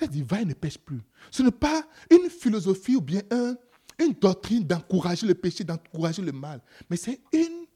[0.00, 1.00] Il dit, va et ne pêche plus.
[1.32, 3.20] Ce n'est pas une philosophie ou bien
[3.98, 6.62] une doctrine d'encourager le péché, d'encourager le mal.
[6.88, 7.66] Mais c'est une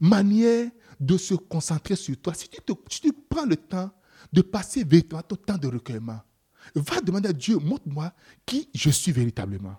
[0.00, 2.32] manière de se concentrer sur toi.
[2.32, 3.90] Si tu, si tu prends le temps
[4.32, 6.20] de passer véritablement ton temps de recueillement,
[6.74, 8.14] va demander à Dieu, montre-moi
[8.46, 9.76] qui je suis véritablement.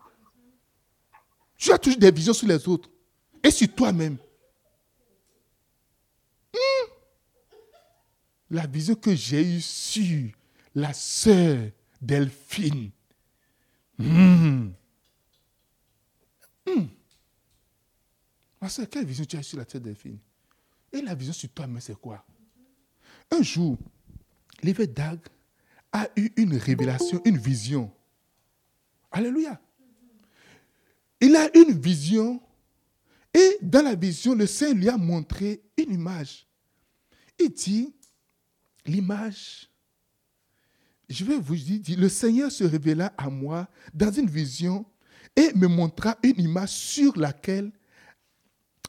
[1.61, 2.89] Tu as toujours des visions sur les autres
[3.43, 4.17] et sur toi-même.
[6.51, 6.89] Hmm.
[8.49, 10.31] La vision que j'ai eue sur
[10.73, 11.69] la sœur
[12.01, 12.89] Delphine.
[13.99, 14.71] Hmm.
[16.65, 16.87] Hmm.
[18.59, 20.17] Ma soeur, quelle vision tu as sur la sœur Delphine?
[20.91, 22.25] Et la vision sur toi-même, c'est quoi?
[23.29, 23.77] Un jour,
[24.63, 25.19] l'évêque Dag
[25.91, 27.93] a eu une révélation, une vision.
[29.11, 29.61] Alléluia.
[31.21, 32.41] Il a une vision
[33.33, 36.47] et dans la vision, le Seigneur lui a montré une image.
[37.39, 37.95] Il dit,
[38.85, 39.69] l'image,
[41.07, 44.85] je vais vous dire, le Seigneur se révéla à moi dans une vision
[45.35, 47.71] et me montra une image sur laquelle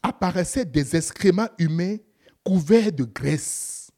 [0.03, 1.97] apparaissaient des excréments humains
[2.43, 3.91] couverts de graisse.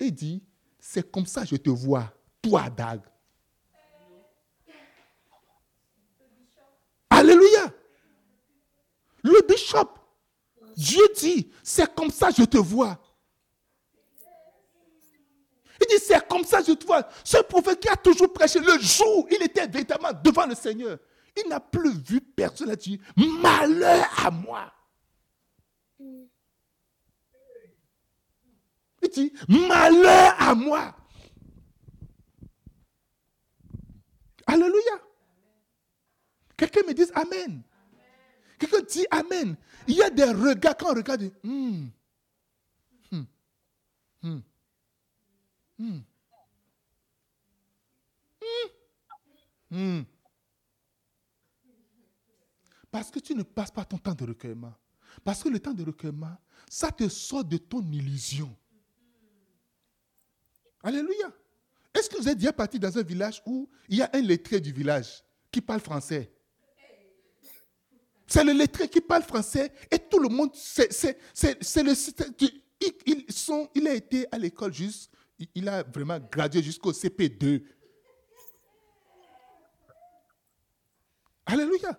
[0.00, 0.42] Il dit,
[0.78, 3.00] c'est comme ça je te vois, toi, Dag.
[7.10, 7.72] Alléluia.
[9.48, 9.88] Bishop,
[10.76, 12.98] Dieu dit, c'est comme ça je te vois.
[15.80, 17.06] Il dit, c'est comme ça je te vois.
[17.24, 20.98] Ce prophète qui a toujours prêché, le jour où il était véritablement devant le Seigneur,
[21.36, 22.68] il n'a plus vu personne.
[22.68, 24.72] Il a dit, malheur à moi.
[29.02, 30.94] Il dit, malheur à moi.
[34.46, 35.00] Alléluia.
[36.56, 37.62] Quelqu'un me dit Amen.
[38.58, 39.56] Quelqu'un dit Amen.
[39.86, 41.30] Il y a des regards quand on regarde.
[41.42, 41.86] Hmm.
[44.22, 44.40] Hmm.
[49.70, 50.02] Hmm.
[52.90, 54.72] Parce que tu ne passes pas ton temps de recueillement.
[55.24, 56.36] Parce que le temps de recueillement,
[56.70, 58.56] ça te sort de ton illusion.
[60.82, 61.32] Alléluia.
[61.92, 64.60] Est-ce que vous êtes déjà parti dans un village où il y a un lettré
[64.60, 66.32] du village qui parle français?
[68.26, 70.88] C'est le lettré qui parle français et tout le monde, c'est
[71.82, 71.94] le
[73.06, 75.10] ils sont, il a été à l'école juste,
[75.54, 77.62] il a vraiment gradué jusqu'au CP2.
[81.46, 81.98] Alléluia.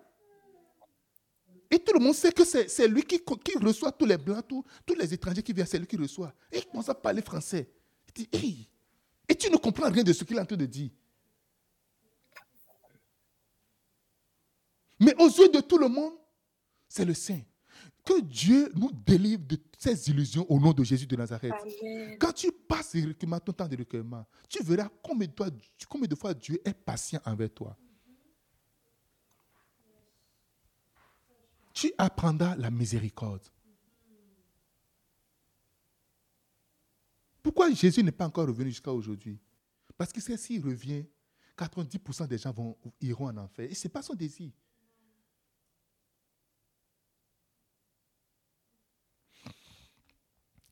[1.69, 4.63] Et tout le monde sait que c'est lui qui, qui, reçoit tous les blancs, tous,
[4.85, 6.33] tous les étrangers qui viennent, c'est lui qui reçoit.
[6.51, 7.69] Et il commence à parler français.
[8.17, 8.69] Il dit,
[9.27, 10.89] Et tu ne comprends rien de ce qu'il est en train de dire.
[14.99, 16.13] Mais aux yeux de tout le monde,
[16.87, 17.41] c'est le Saint.
[18.05, 21.53] Que Dieu nous délivre de ces illusions au nom de Jésus de Nazareth.
[22.19, 22.95] Quand tu passes
[23.43, 25.33] ton temps de recueillement, tu verras combien de,
[25.89, 27.75] combien de fois Dieu est patient envers toi.
[31.73, 33.43] Tu apprendras la miséricorde.
[37.43, 39.39] Pourquoi Jésus n'est pas encore revenu jusqu'à aujourd'hui?
[39.97, 41.05] Parce que s'il revient,
[41.57, 43.69] 90% des gens vont, iront en enfer.
[43.69, 44.51] Et ce n'est pas son désir.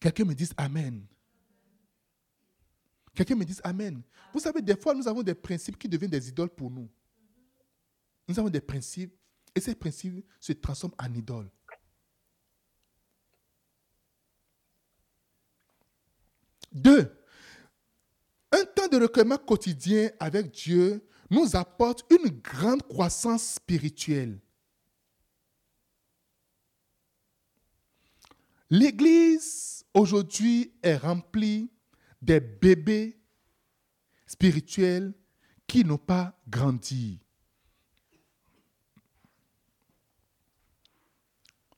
[0.04, 1.06] Quelqu'un me dise Amen.
[3.16, 4.02] Quelqu'un me dise Amen.
[4.34, 6.90] Vous savez, des fois, nous avons des principes qui deviennent des idoles pour nous.
[8.28, 9.16] Nous avons des principes
[9.56, 11.50] et ces principes se transforment en idoles.
[16.70, 17.10] Deux,
[18.52, 24.42] un temps de recueillement quotidien avec Dieu nous apporte une grande croissance spirituelle.
[28.74, 31.70] L'Église aujourd'hui est remplie
[32.20, 33.20] des bébés
[34.26, 35.14] spirituels
[35.68, 37.20] qui n'ont pas grandi.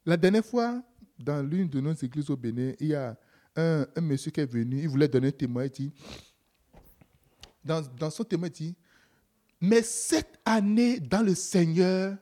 [0.05, 0.81] La dernière fois,
[1.19, 3.19] dans l'une de nos églises au Bénin, il y a
[3.57, 5.91] un, monsieur qui est venu, il voulait donner un témoin, il dit,
[7.61, 8.75] dans, dans son témoin, il dit,
[9.59, 12.17] mais cette année dans le Seigneur,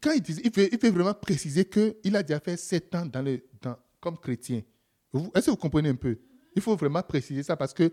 [0.00, 3.42] quand il dit, il veut, vraiment préciser qu'il a déjà fait sept ans dans le,
[4.00, 4.62] comme chrétien.
[5.34, 6.18] Est-ce que vous comprenez un peu?
[6.54, 7.92] Il faut vraiment préciser ça parce que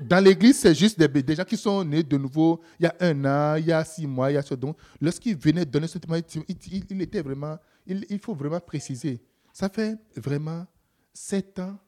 [0.00, 3.24] dans l'église, c'est juste des, gens qui sont nés de nouveau il y a un
[3.24, 4.76] an, il y a six mois, il y a ce donc.
[5.00, 9.22] Lorsqu'il venait donner ce témoignage, il, était vraiment, il, il, faut vraiment préciser.
[9.52, 10.66] Ça fait vraiment
[11.12, 11.78] sept ans,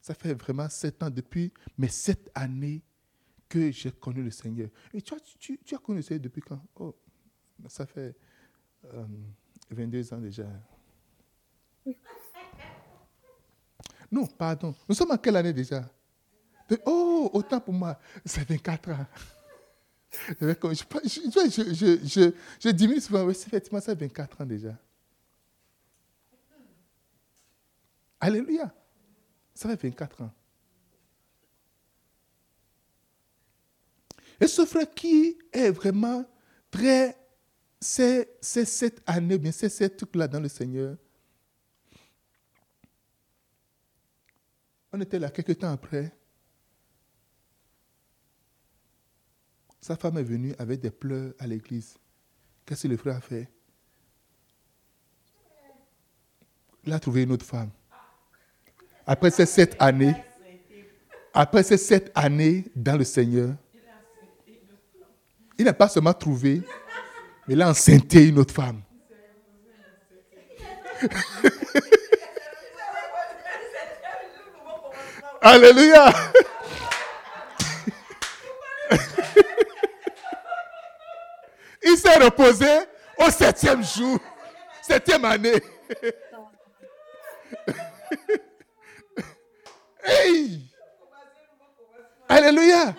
[0.00, 2.82] ça fait vraiment sept ans depuis mes sept années
[3.48, 4.68] que j'ai connu le Seigneur.
[4.92, 6.60] Et tu, tu, tu, as connu le Seigneur depuis quand?
[6.76, 6.94] Oh,
[7.68, 8.16] ça fait
[9.70, 10.46] 22 euh, ans déjà.
[14.10, 14.74] Non, pardon.
[14.88, 15.84] Nous sommes en quelle année déjà?
[16.86, 17.98] Oh, autant pour moi.
[18.24, 19.06] C'est 24 ans.
[20.40, 20.54] Je,
[21.04, 23.24] je, je, diminue souvent.
[23.24, 24.74] Oui, effectivement, c'est 24 ans déjà.
[28.20, 28.72] Alléluia.
[29.54, 30.32] Ça fait 24 ans.
[34.40, 36.24] Et ce frère qui est vraiment
[36.70, 37.16] très.
[37.80, 40.96] C'est cette année, bien c'est ce truc-là dans le Seigneur.
[44.92, 46.12] On était là quelques temps après.
[49.80, 51.96] Sa femme est venue avec des pleurs à l'église.
[52.66, 53.48] Qu'est-ce que le frère a fait?
[56.84, 57.70] Il a trouvé une autre femme.
[59.06, 60.14] Après ces sept années,
[61.32, 63.54] après ces sept années dans le Seigneur,
[65.58, 66.62] il n'a pas seulement trouvé,
[67.48, 68.82] mais a enceinté une autre femme.
[75.40, 76.12] Alléluia.
[81.82, 82.66] Il s'est reposé
[83.16, 84.18] au septième jour,
[84.82, 85.62] septième année.
[90.10, 90.62] Hey!
[92.26, 92.94] Alléluia.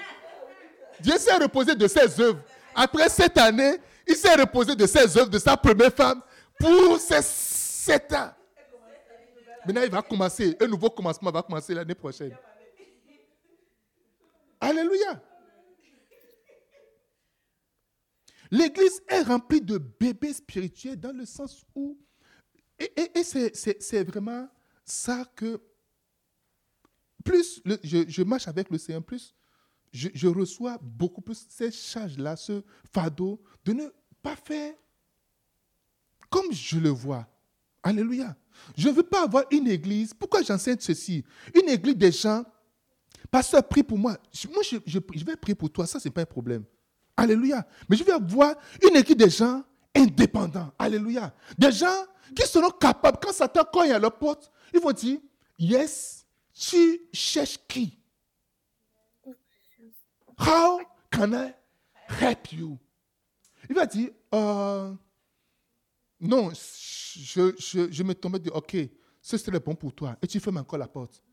[0.99, 2.41] Dieu s'est reposé de ses œuvres.
[2.75, 3.77] Après cette année,
[4.09, 6.21] il s'est reposé de ses œuvres, de sa première femme,
[6.59, 8.31] pour ces sept ans.
[9.65, 12.35] Maintenant, il va commencer, un nouveau commencement va commencer l'année prochaine.
[14.60, 15.21] Alléluia.
[18.51, 21.99] L'église est remplie de bébés spirituels dans le sens où,
[22.79, 24.49] et, c'est vraiment
[24.83, 25.62] ça que,
[27.23, 29.35] plus je, marche avec le Seigneur, plus
[29.91, 33.89] je, je reçois beaucoup plus ces charges-là, ce fardeau, de ne
[34.21, 34.73] pas faire
[36.29, 37.27] comme je le vois.
[37.81, 38.35] Alléluia.
[38.77, 40.13] Je ne veux pas avoir une église.
[40.13, 41.23] Pourquoi j'enseigne ceci?
[41.55, 42.43] Une église des gens.
[43.31, 44.17] Pasteur, prie pour moi.
[44.51, 45.87] Moi, je, vais prier pour toi.
[45.87, 46.63] Ça, ce n'est pas un problème.
[47.15, 47.65] Alléluia.
[47.87, 48.55] Mais je veux avoir
[48.87, 49.63] une église des gens
[49.95, 50.71] indépendants.
[50.77, 51.33] Alléluia.
[51.57, 52.05] Des gens
[52.35, 55.19] qui seront capables, quand Satan cogne à leur porte, ils vont dire
[55.57, 57.97] Yes, tu cherches qui?
[60.37, 60.79] How
[61.11, 61.53] can I
[62.07, 62.77] help you?
[63.69, 64.91] Il va dire euh,
[66.19, 68.75] non, je, je, je me tombais de, ok,
[69.21, 70.15] ce serait bon pour toi.
[70.21, 71.23] Et tu fermes encore la porte.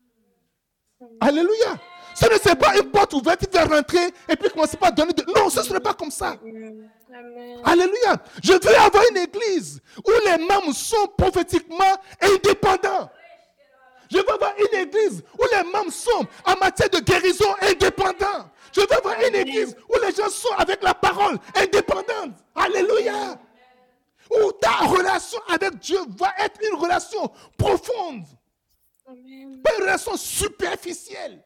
[1.19, 1.79] Alléluia.
[2.15, 5.13] Ce ne serait pas une porte ouverte, tu vas rentrer et puis commencer par donner
[5.13, 5.23] de...
[5.35, 6.35] Non, ce ne serait pas comme ça.
[7.63, 8.23] Alléluia.
[8.43, 13.11] Je veux avoir une église où les membres sont prophétiquement indépendants.
[14.11, 18.49] Je veux avoir une église où les membres sont en matière de guérison indépendants.
[18.73, 22.35] Je veux avoir une église où les gens sont avec la parole indépendante.
[22.55, 23.39] Alléluia.
[24.29, 28.25] Où ta relation avec Dieu va être une relation profonde.
[29.05, 31.43] Pas une relation superficielle.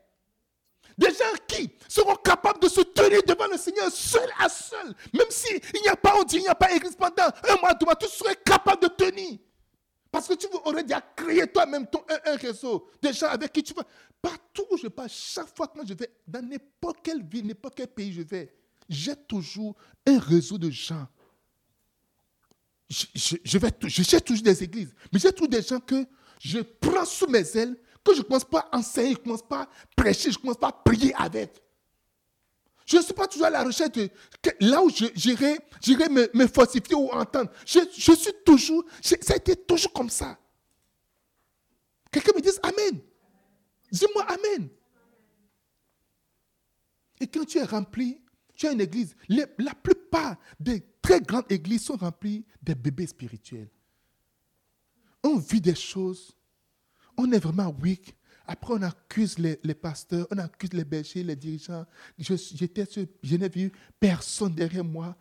[0.98, 4.94] Des gens qui seront capables de se tenir devant le Seigneur seul à seul.
[5.14, 7.74] Même s'il n'y a pas, on dit, il n'y a pas église pendant un mois,
[7.74, 9.40] deux mois, tu serais capable de tenir.
[10.12, 12.90] Parce que tu aurais déjà créé toi-même ton un, réseau.
[13.02, 13.86] Des gens avec qui tu vas.
[14.22, 17.88] Partout où je passe, chaque fois que je vais, dans n'importe quelle ville, n'importe quel
[17.88, 18.54] pays je vais,
[18.90, 21.08] j'ai toujours un réseau de gens.
[22.90, 23.06] Je,
[23.46, 26.06] je cherche toujours des églises, mais j'ai toujours des gens que
[26.40, 29.48] je prends sous mes ailes, que je ne commence pas à enseigner, je ne commence
[29.48, 31.62] pas à prêcher, je ne commence pas à prier avec.
[32.92, 34.10] Je ne suis pas toujours à la recherche de
[34.60, 35.60] là où j'irai
[36.10, 37.50] me, me ou entendre.
[37.66, 40.38] Je, je suis toujours, ça a été toujours comme ça.
[42.12, 43.00] Quelqu'un me dit Amen.
[43.94, 44.70] Dis-moi Amen.
[47.22, 48.22] Et quand tu es rempli,
[48.56, 49.16] tu as une église.
[49.30, 53.70] la plupart des très grandes églises sont remplies des bébés spirituels.
[55.24, 56.36] On vit des choses.
[57.16, 58.18] On est vraiment weak.
[58.48, 61.86] Après, on accuse les, pasteurs, on accuse les bergers, les dirigeants.
[62.18, 65.16] Je, je n'ai vu personne derrière moi.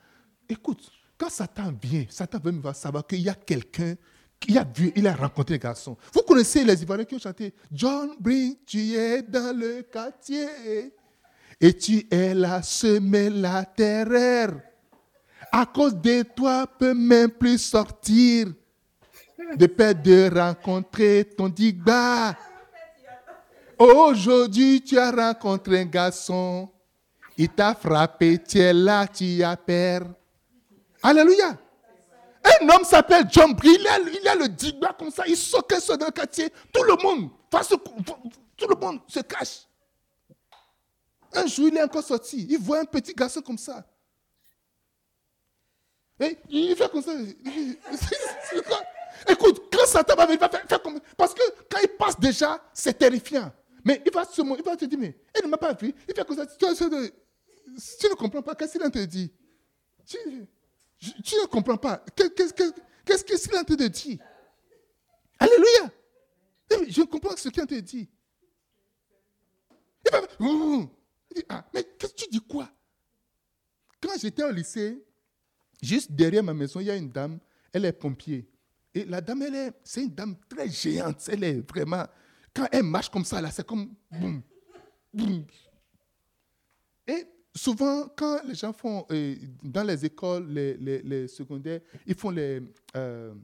[0.48, 3.94] Écoute, quand Satan vient, Satan veut me savoir qu'il y a quelqu'un
[4.40, 5.96] qui a vu, il a rencontré les garçons.
[6.14, 10.48] Vous connaissez les Ivoiriens qui ont chanté John Brink, tu es dans le quartier
[11.60, 14.58] et tu es là semer la terreur.
[15.52, 18.48] À cause de toi, peut même plus sortir
[19.56, 22.36] de peur de rencontrer ton digba.
[23.80, 26.68] Aujourd'hui, tu as rencontré un garçon.
[27.38, 30.02] Il t'a frappé, tu es là, tu as peur.
[31.02, 31.58] Alléluia.
[32.44, 35.72] Un homme s'appelle John Brie, il a, il a le digba comme ça, il saute
[35.98, 36.52] dans le quartier.
[36.70, 37.30] Tout le monde,
[38.54, 39.60] tout le monde se cache.
[41.32, 42.46] Un jour, il est encore sorti.
[42.50, 43.82] Il voit un petit garçon comme ça.
[46.20, 47.12] Et il fait comme ça.
[49.26, 52.62] Écoute, quand Satan va venir, il va faire, comme Parce que quand il passe déjà,
[52.74, 53.50] c'est terrifiant.
[53.84, 55.94] Mais il va, se, il va te dire, mais il ne m'a pas vu.
[56.08, 56.46] Il fait comme ça.
[56.46, 58.54] Tu, ne comprends pas.
[58.54, 59.32] Qu'est-ce qu'il te dit
[60.06, 60.18] tu,
[61.24, 62.04] tu, ne comprends pas.
[62.14, 64.18] Qu'est-ce qu'il est en train de dire?
[65.38, 65.90] Alléluia.
[66.88, 68.08] Je comprends ce qu'il te dit.
[70.04, 70.88] Il va, il
[71.34, 72.68] dit, ah, mais qu'est-ce que tu dis quoi?
[74.00, 75.04] Quand j'étais au lycée,
[75.82, 77.38] juste derrière ma maison, il y a une dame,
[77.72, 78.48] elle est pompier.
[78.94, 81.22] Et la dame, elle est, c'est une dame très géante.
[81.28, 82.04] Elle est vraiment,
[82.54, 84.42] quand elle marche comme ça, là, c'est comme boum,
[85.12, 85.44] boum.
[87.06, 92.30] Et souvent, quand les gens font, euh, dans les écoles, les, les, secondaires, ils font
[92.30, 92.62] les,
[92.96, 93.34] euh,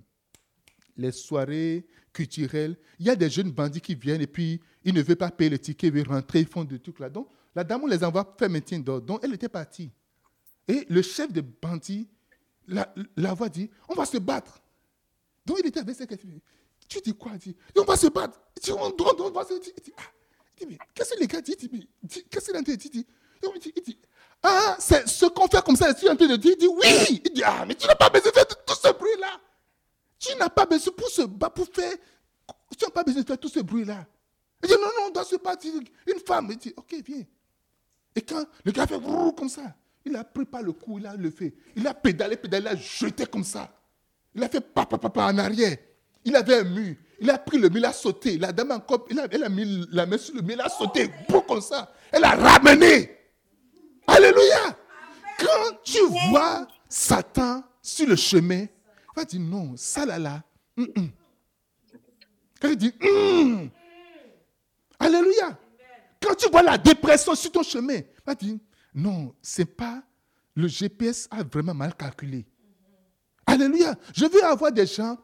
[0.97, 5.03] les soirées culturelles, il y a des jeunes bandits qui viennent et puis ils ne
[5.03, 7.09] veulent pas payer le ticket, ils veulent rentrer, ils font des trucs là.
[7.11, 9.07] Donc, la dame, on les envoie faire maintien d'ordre.
[9.07, 9.91] Donc, elle était partie.
[10.69, 12.09] Et le chef des bandits
[12.69, 14.61] la, la voix dit, on va se battre.
[15.45, 16.07] Donc il était avec ses.
[16.89, 18.41] Tu dis quoi dit, On va se battre.
[18.57, 19.55] Il dit, on, on va se battre.
[19.55, 20.03] Il dit, ah.
[20.61, 21.57] il dit mais qu'est-ce que les gars disent?
[22.31, 23.07] Qu'est-ce qu'il a dit Il dit,
[23.77, 23.99] il dit
[24.43, 26.53] ah, c'est ce qu'on fait comme ça, tu es en train de dire?
[26.53, 27.23] Il dit, oui.
[27.25, 29.41] Il dit, ah, mais tu n'as pas besoin de faire tout ce bruit-là.
[30.19, 31.93] Tu n'as pas besoin pour se battre, pour faire.
[32.79, 34.07] Tu n'as pas besoin de faire tout ce bruit-là.
[34.63, 35.67] Il dit, non, non, on doit se battre.
[35.67, 37.25] Une femme, il dit, ok, viens.
[38.15, 39.01] Et quand le gars fait
[39.37, 39.75] comme ça,
[40.05, 41.55] il a pris par le cou, il a levé.
[41.75, 43.73] Il a pédalé, pédalé, il a jeté comme ça.
[44.35, 45.77] Il a fait papa, papa en arrière.
[46.27, 46.95] Il avait un mur.
[47.19, 48.37] Il a pris le mur, il a sauté.
[48.37, 50.69] La dame encore, il a, elle a mis la main sur le mur, il a
[50.69, 51.91] sauté, pour comme ça.
[52.13, 53.11] Elle a ramené.
[54.07, 54.77] Alléluia.
[55.39, 55.99] Quand tu
[56.31, 58.73] vois Satan sur le chemin, tu
[59.17, 60.43] vas dire non, ça là là.
[62.61, 63.69] Quand il dit mm.
[64.99, 65.59] Alléluia.
[66.21, 68.57] Quand tu vois la dépression sur ton chemin, tu vas dire
[68.95, 70.03] non, c'est pas
[70.55, 72.47] le GPS a vraiment mal calculé.
[73.47, 73.95] Alléluia.
[74.15, 75.19] Je veux avoir des gens,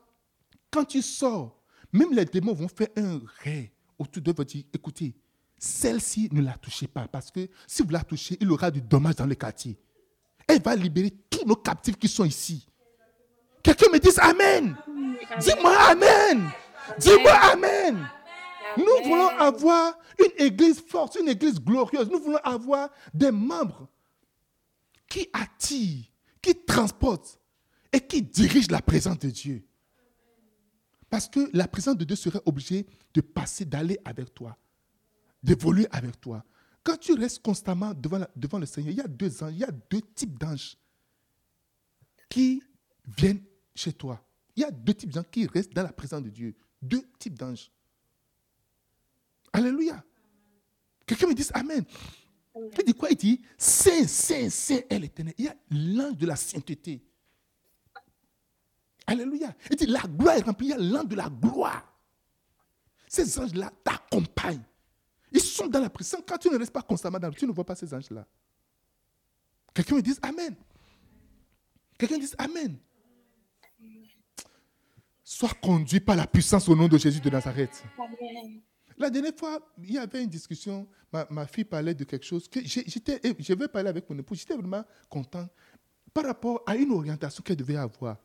[0.73, 1.63] quand tu sors,
[1.93, 3.69] même les démons vont faire un rêve
[3.99, 5.15] autour de vous dire, écoutez,
[5.59, 9.17] celle-ci ne la touchez pas, parce que si vous la touchez, il aura du dommage
[9.17, 9.79] dans le quartier.
[10.49, 12.67] Elle va libérer tous nos captifs qui sont ici.
[13.63, 14.77] Quelqu'un me dise Amen.
[15.39, 16.51] Dis-moi Amen.
[16.99, 18.09] Dis-moi Amen.
[18.77, 22.11] Nous voulons avoir une église forte, une église glorieuse.
[22.11, 23.89] Nous voulons avoir des membres
[25.09, 26.07] qui attirent,
[26.41, 27.39] qui transportent,
[27.93, 29.63] et qui dirige la présence de Dieu.
[31.13, 34.57] Parce que la présence de Dieu serait obligée de passer, d'aller avec toi,
[35.43, 36.43] d'évoluer avec toi.
[36.83, 39.65] Quand tu restes constamment devant, devant le Seigneur, il y a deux anges, il y
[39.65, 40.75] a deux types d'anges
[42.31, 42.63] qui
[43.19, 43.43] viennent
[43.75, 44.27] chez toi.
[44.57, 46.55] Il y a deux types d'anges qui restent dans la présence de Dieu.
[46.81, 47.71] Deux types d'anges.
[49.53, 50.03] Alléluia.
[51.05, 51.85] Quelqu'un me dit Amen.
[52.57, 53.11] Il dit quoi?
[53.11, 55.35] Il dit Saint, Saint, Saint est l'éternel.
[55.37, 57.05] Il y a l'ange de la sainteté.
[59.07, 59.55] Alléluia.
[59.71, 60.73] Il dit la gloire est remplie.
[60.79, 61.93] L'ange de la gloire.
[63.09, 64.63] Ces anges-là t'accompagnent.
[65.33, 66.23] Ils sont dans la présence.
[66.27, 68.27] Quand tu ne restes pas constamment dans le tu ne vois pas ces anges-là.
[69.75, 70.55] Quelqu'un dit Amen.
[71.99, 72.77] Quelqu'un dit Amen.
[75.25, 77.83] Sois conduit par la puissance au nom de Jésus de Nazareth.
[78.99, 83.55] La dernière fois, il y avait une discussion, ma, fille parlait de quelque chose je
[83.55, 85.49] vais parler avec mon épouse, j'étais vraiment content
[86.13, 88.19] par rapport à une orientation qu'elle devait avoir.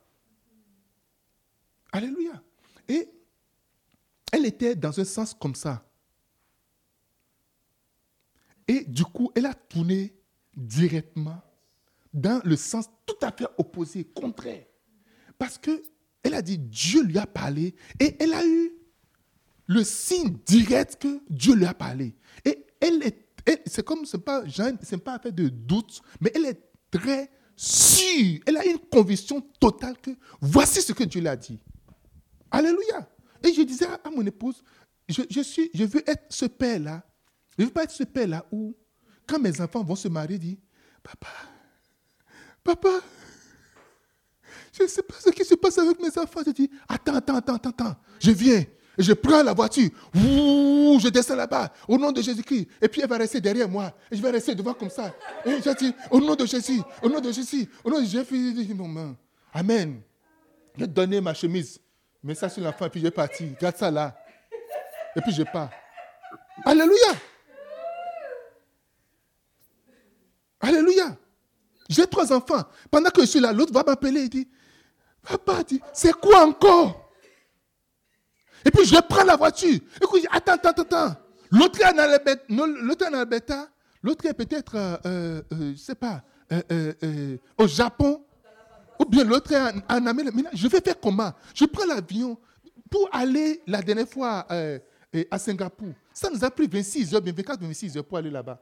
[1.91, 2.41] Alléluia.
[2.87, 3.09] Et
[4.31, 5.83] elle était dans un sens comme ça.
[8.67, 10.13] Et du coup, elle a tourné
[10.55, 11.41] directement
[12.13, 14.65] dans le sens tout à fait opposé, contraire.
[15.37, 15.83] Parce que
[16.23, 18.73] elle a dit Dieu lui a parlé et elle a eu
[19.67, 22.15] le signe direct que Dieu lui a parlé.
[22.43, 23.27] Et elle est,
[23.65, 26.61] c'est comme, ce n'est pas, pas affaire de doute, mais elle est
[26.91, 28.39] très sûre.
[28.45, 30.11] Elle a une conviction totale que
[30.41, 31.59] voici ce que Dieu lui a dit.
[32.51, 33.07] Alléluia.
[33.43, 34.63] Et je disais à mon épouse,
[35.07, 37.03] je, veux être ce père-là.
[37.57, 38.75] Je ne veux pas être ce père-là où,
[39.25, 40.59] quand mes enfants vont se marier, dit,
[41.03, 41.27] papa,
[42.63, 43.01] papa,
[44.73, 46.41] je ne sais pas ce qui se passe avec mes enfants.
[46.45, 48.63] Je dis, attends, attends, attends, attends, je viens.
[48.97, 52.67] je prends la voiture, je descends là-bas, au nom de Jésus-Christ.
[52.81, 53.95] Et puis elle va rester derrière moi.
[54.11, 55.15] Et je vais rester devant comme ça.
[55.45, 58.67] Et je dis, au nom de Jésus, au nom de Jésus, au nom de Jésus,
[58.67, 59.15] je mon
[59.53, 60.01] Amen.
[60.75, 61.79] Je vais donner ma chemise.
[62.23, 63.47] Mets ça sur l'enfant, et puis je vais partir.
[63.59, 64.15] Garde ça là.
[65.15, 65.69] Et puis je pars.
[66.65, 67.13] Alléluia.
[70.59, 71.15] Alléluia.
[71.89, 72.63] J'ai trois enfants.
[72.91, 74.47] Pendant que je suis là, l'autre va m'appeler et dit,
[75.21, 75.59] papa,
[75.93, 77.11] c'est quoi encore?
[78.65, 79.79] Et puis je prends la voiture.
[80.01, 81.15] Écoute, attends, attends, attends.
[81.51, 83.69] L'autre est en Alberta,
[84.03, 86.23] l'autre est peut-être, euh, euh, euh, je ne sais pas,
[87.57, 88.25] au Japon,
[88.99, 90.33] ou bien l'autre est en, Amérique.
[90.53, 91.33] je vais faire comment?
[91.53, 92.37] Je prends l'avion
[92.89, 94.47] pour aller la dernière fois
[95.31, 95.93] à Singapour.
[96.13, 98.61] Ça nous a pris 26 heures, 24, 26 heures pour aller là-bas.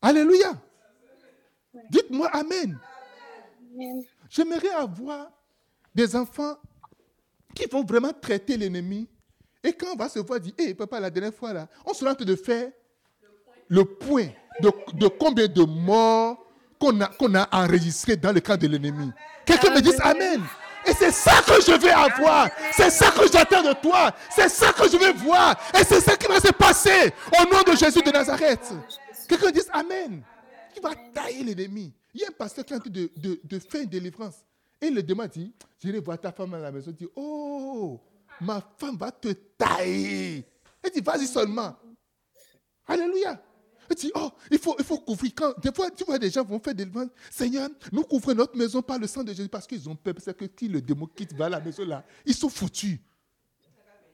[0.00, 0.52] Alléluia.
[1.90, 2.78] Dites-moi Amen.
[4.30, 5.30] J'aimerais avoir
[5.94, 6.56] des enfants
[7.54, 9.08] qui vont vraiment traiter l'ennemi.
[9.62, 12.04] Et quand on va se voir dire, hé papa, la dernière fois là, on se
[12.04, 12.70] rend de faire
[13.68, 14.28] le point
[14.60, 16.45] de, combien de morts
[16.78, 19.10] qu'on a, qu'on a enregistré dans le camp de l'ennemi.
[19.44, 20.42] Quelqu'un me dise Amen.
[20.86, 22.48] Et c'est ça que je vais avoir.
[22.72, 24.14] C'est ça que j'attends de toi.
[24.30, 25.56] C'est ça que je vais voir.
[25.74, 28.72] Et c'est ça qui va se passer au nom de Jésus de Nazareth.
[29.28, 30.22] Quelqu'un dise Amen.
[30.72, 31.92] Qui va tailler l'ennemi.
[32.14, 33.10] Il y a un pasteur qui est en train de,
[33.42, 34.36] de, faire une délivrance.
[34.80, 35.52] Et le démon dit
[35.82, 36.90] J'irai voir ta femme à la maison.
[36.90, 38.00] Il dit Oh,
[38.40, 40.46] ma femme va te tailler.
[40.82, 41.74] Elle dit Vas-y seulement.
[42.86, 43.40] Alléluia.
[43.88, 45.32] Elle dit, oh, il faut, il faut couvrir.
[45.34, 47.10] Quand, des fois, tu vois, des gens vont faire des demandes.
[47.30, 50.14] Seigneur, nous couvrons notre maison par le sang de Jésus parce qu'ils ont peur.
[50.14, 52.98] Parce que qui le démon quitte va à la maison là, ils sont foutus.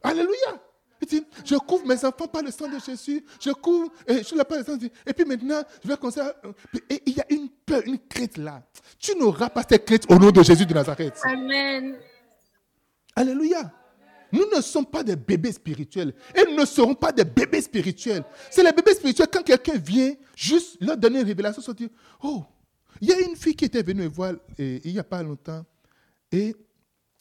[0.03, 0.61] Alléluia.
[1.01, 3.25] Il dit, je couvre mes enfants par le sang de Jésus.
[3.41, 4.93] Je couvre, et je pas le sang de Jésus.
[5.05, 6.33] Et puis maintenant, je vais commencer à...
[6.89, 8.62] Et il y a une peur, une crainte là.
[9.01, 11.20] Tu n'auras pas cette crainte au nom de Jésus de Nazareth.
[11.25, 11.97] Amen.
[13.16, 13.73] Alléluia.
[14.33, 16.14] Nous ne sommes pas des bébés spirituels.
[16.35, 18.24] Et nous ne serons pas des bébés spirituels.
[18.51, 21.91] C'est les bébés spirituels quand quelqu'un vient juste leur donner une révélation, se dire,
[22.22, 22.43] oh,
[23.01, 25.64] il y a une fille qui était venue me voir il n'y a pas longtemps.
[26.30, 26.57] Et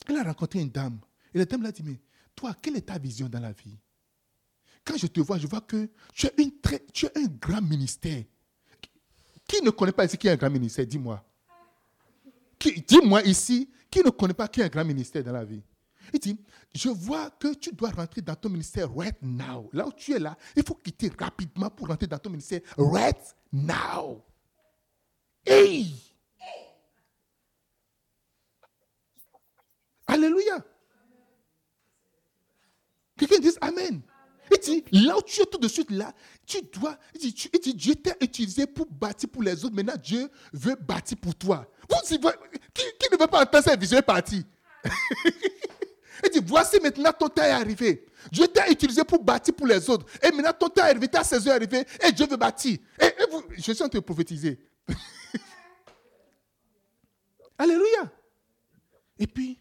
[0.08, 1.00] elle a rencontré une dame.
[1.34, 2.00] Et la dame l'a dit, mais
[2.36, 3.78] toi, quelle est ta vision dans la vie?
[4.86, 7.62] Quand je te vois, je vois que tu as, une très, tu as un grand
[7.62, 8.24] ministère.
[9.48, 10.86] Qui ne connaît pas ici qui a un grand ministère?
[10.86, 11.24] Dis-moi.
[12.88, 15.62] Dis-moi ici, qui ne connaît pas qui a un grand ministère dans la vie?
[16.14, 16.40] Il dit,
[16.74, 19.70] je vois que tu dois rentrer dans ton ministère right now.
[19.74, 23.36] Là où tu es là, il faut quitter rapidement pour rentrer dans ton ministère right
[23.52, 24.24] now.
[25.46, 25.94] Hey!
[30.08, 30.64] Alléluia.
[33.18, 34.02] Quelqu'un dit Amen.
[34.52, 36.14] Il dit, là où tu es tout de suite là,
[36.46, 36.98] tu dois.
[37.16, 39.76] Il dit, Dieu t'a utilisé pour bâtir pour les autres.
[39.76, 41.66] Maintenant, Dieu veut bâtir pour toi.
[41.90, 41.96] Vous,
[42.74, 44.46] qui, ne veut pas entendre cette vision est parti.
[46.24, 48.06] il dit, voici maintenant ton temps est arrivé.
[48.32, 50.06] Dieu t'a utilisé pour bâtir pour les autres.
[50.22, 52.78] Et maintenant, ton temps est arrivé, ta saison est arrivée, et Dieu veut bâtir.
[53.00, 54.60] Et, vous, je suis en train de prophétiser.
[59.22, 59.60] Et puis,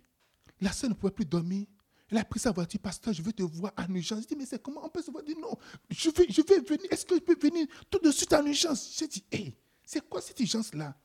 [0.60, 1.66] la sœur ne pouvait plus dormir.
[2.10, 4.22] Elle a pris sa voiture, pasteur, je veux te voir en urgence.
[4.22, 5.22] Je dis, mais c'est comment on peut se voir?
[5.22, 5.54] Dit, non,
[5.90, 6.86] je vais, je vais venir.
[6.90, 8.96] Est-ce que je peux venir tout de suite en urgence?
[8.98, 9.54] J'ai dit, hé,
[9.84, 10.96] c'est quoi cette urgence-là?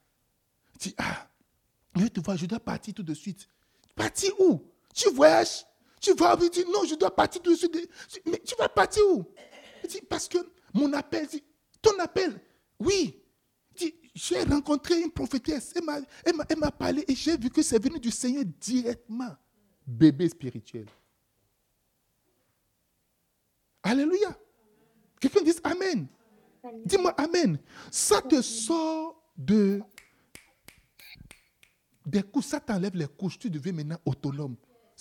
[0.75, 1.29] Il dit, ah,
[1.95, 3.47] je veux te voir, je dois partir tout de suite.
[3.93, 4.63] Partir où?
[4.95, 5.65] Tu voyages
[5.99, 7.89] Tu vas Il dit, non, je dois partir tout de suite.
[8.25, 9.25] Mais tu vas partir où?
[9.83, 10.37] Il dit, parce que
[10.73, 11.43] mon appel, dit,
[11.81, 12.39] ton appel,
[12.79, 13.21] oui.
[13.73, 15.73] Il dit, j'ai rencontré une prophétesse.
[15.75, 19.35] Elle m'a parlé et j'ai vu que c'est venu du Seigneur directement
[19.85, 20.87] bébé spirituel.
[23.83, 24.35] Alléluia.
[25.19, 26.07] Quelqu'un dit Amen.
[26.85, 27.59] Dis-moi Amen.
[27.91, 29.81] Ça te sort de
[32.05, 34.55] des couches, ça t'enlève les couches, tu deviens maintenant autonome.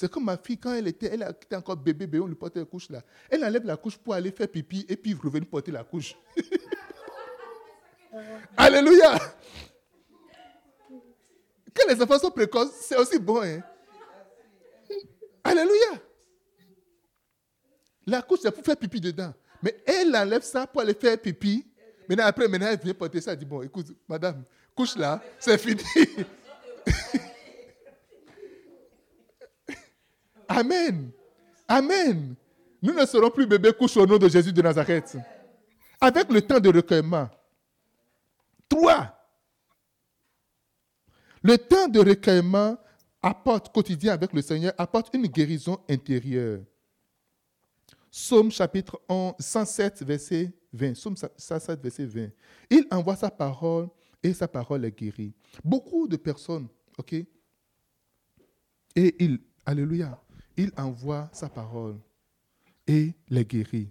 [0.04, 2.58] C'est comme ma fille, quand elle était, elle était encore bébé, bébé, on lui portait
[2.58, 3.00] la couche là.
[3.30, 6.14] Elle enlève la couche pour aller faire pipi et puis revenir porter la couche.
[8.54, 9.18] Alléluia.
[11.74, 13.42] Quand les enfants sont précoces, c'est aussi bon.
[13.42, 13.62] Hein?
[15.42, 16.02] Alléluia.
[18.06, 19.32] La couche, c'est pour faire pipi dedans.
[19.62, 21.66] Mais elle enlève ça pour aller faire pipi.
[22.06, 23.32] Maintenant, après, maintenant, elle vient porter ça.
[23.32, 24.44] Elle dit, bon, écoute, madame,
[24.74, 25.82] couche là, c'est fini.
[30.54, 31.10] Amen.
[31.68, 32.34] Amen.
[32.82, 35.16] Nous ne serons plus bébés couche au nom de Jésus de Nazareth.
[36.00, 37.28] Avec le temps de recueillement.
[38.68, 39.14] Trois.
[41.42, 42.76] Le temps de recueillement
[43.22, 46.60] apporte quotidien avec le Seigneur, apporte une guérison intérieure.
[48.10, 49.00] Psaume chapitre
[49.38, 50.92] 107, verset 20.
[50.92, 52.28] Psaume 107, verset 20.
[52.70, 53.88] Il envoie sa parole
[54.22, 55.32] et sa parole est guérie.
[55.64, 57.14] Beaucoup de personnes, ok?
[57.14, 60.22] Et il, alléluia,
[60.56, 61.98] il envoie sa parole
[62.86, 63.90] et les guérit.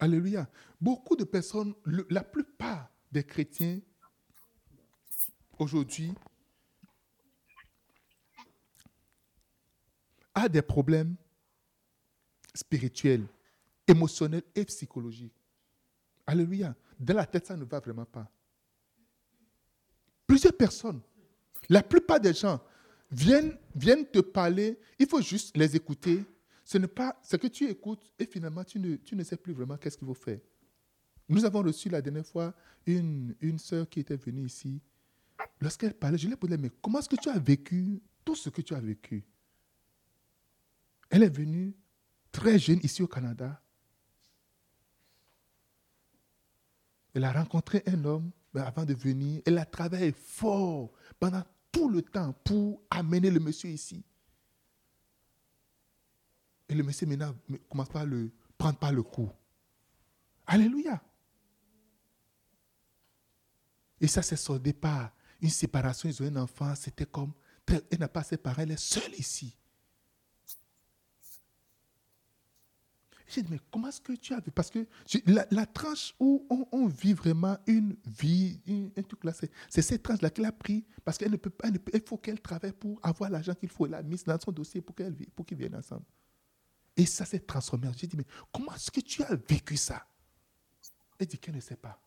[0.00, 0.48] Alléluia.
[0.80, 1.74] Beaucoup de personnes,
[2.08, 3.80] la plupart des chrétiens
[5.58, 6.12] aujourd'hui
[10.34, 11.16] a des problèmes
[12.54, 13.26] spirituels,
[13.86, 15.34] émotionnels et psychologiques.
[16.26, 16.74] Alléluia.
[16.98, 18.30] Dans la tête, ça ne va vraiment pas.
[20.26, 21.00] Plusieurs personnes,
[21.68, 22.60] la plupart des gens
[23.10, 26.24] viennent, viennent te parler, il faut juste les écouter.
[26.64, 29.52] Ce n'est pas ce que tu écoutes et finalement tu ne, tu ne sais plus
[29.52, 30.40] vraiment qu'est-ce qu'il faut faire.
[31.28, 32.54] Nous avons reçu la dernière fois
[32.86, 34.80] une, une sœur qui était venue ici.
[35.60, 38.48] Lorsqu'elle parlait, je lui ai posé, mais comment est-ce que tu as vécu tout ce
[38.48, 39.24] que tu as vécu?
[41.10, 41.74] Elle est venue
[42.32, 43.60] très jeune ici au Canada.
[47.14, 49.40] Elle a rencontré un homme ben, avant de venir.
[49.46, 54.04] Elle a travaillé fort pendant tout le temps pour amener le monsieur ici.
[56.68, 57.34] Et le monsieur maintenant
[57.68, 59.30] commence pas à le prendre par le cou.
[60.46, 61.02] Alléluia.
[64.00, 66.08] Et ça s'est soldé par une séparation.
[66.08, 66.74] Ils ont un enfant.
[66.74, 67.32] C'était comme.
[67.66, 68.62] Elle n'a pas ses parents.
[68.62, 69.56] Elle est seule ici.
[73.28, 74.50] J'ai dit, mais comment est-ce que tu as vu?
[74.50, 74.86] Parce que
[75.26, 78.58] la, tranche où on, vit vraiment une vie,
[78.96, 79.32] un truc là,
[79.68, 82.72] c'est cette tranche-là qu'elle a pris parce qu'elle ne peut pas, il faut qu'elle travaille
[82.72, 83.86] pour avoir l'argent qu'il faut.
[83.86, 86.04] Elle a mis dans son dossier pour qu'elle pour qu'ils viennent ensemble.
[86.96, 87.88] Et ça s'est transformé.
[87.96, 90.06] J'ai dit, mais comment est-ce que tu as vécu ça?
[91.18, 92.00] Elle dit qu'elle ne sait pas.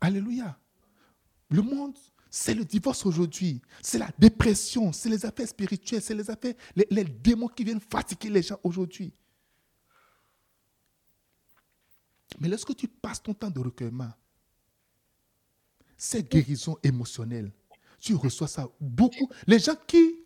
[0.00, 0.58] Alléluia.
[1.50, 1.96] Le monde
[2.36, 3.62] c'est le divorce aujourd'hui.
[3.80, 4.92] C'est la dépression.
[4.92, 6.02] C'est les affaires spirituelles.
[6.02, 9.14] C'est les affaires, les, démons qui viennent fatiguer les gens aujourd'hui.
[12.40, 14.10] Mais lorsque tu passes ton temps de recueillement,
[15.96, 17.52] c'est guérison émotionnelle.
[18.00, 19.30] Tu reçois ça beaucoup.
[19.46, 20.24] Les gens qui,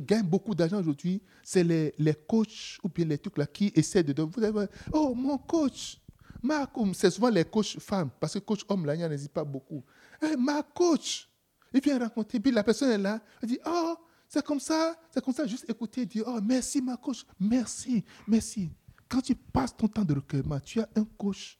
[0.00, 4.02] gagnent beaucoup d'argent aujourd'hui, c'est les, les coachs ou bien les trucs là qui essaient
[4.02, 4.22] de.
[4.22, 6.00] Vous avez, oh, mon coach,
[6.42, 9.84] ma c'est souvent les coachs femmes, parce que coach homme là, il n'y pas beaucoup.
[10.22, 11.29] Eh, ma coach,
[11.72, 13.96] il vient raconter, puis la personne est là, elle dit, oh,
[14.28, 18.70] c'est comme ça, c'est comme ça, juste écouter, dire, oh, merci ma coach, merci, merci.
[19.08, 21.58] Quand tu passes ton temps de recueillement, tu as un coach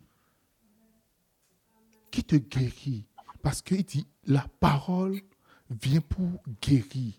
[2.10, 3.06] qui te guérit.
[3.42, 5.20] Parce qu'il dit, la parole
[5.68, 7.14] vient pour guérir.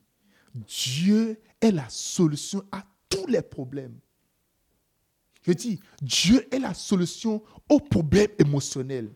[0.54, 3.98] Dieu est la solution à tous les problèmes.
[5.44, 9.14] Je dis, Dieu est la solution aux problèmes émotionnels,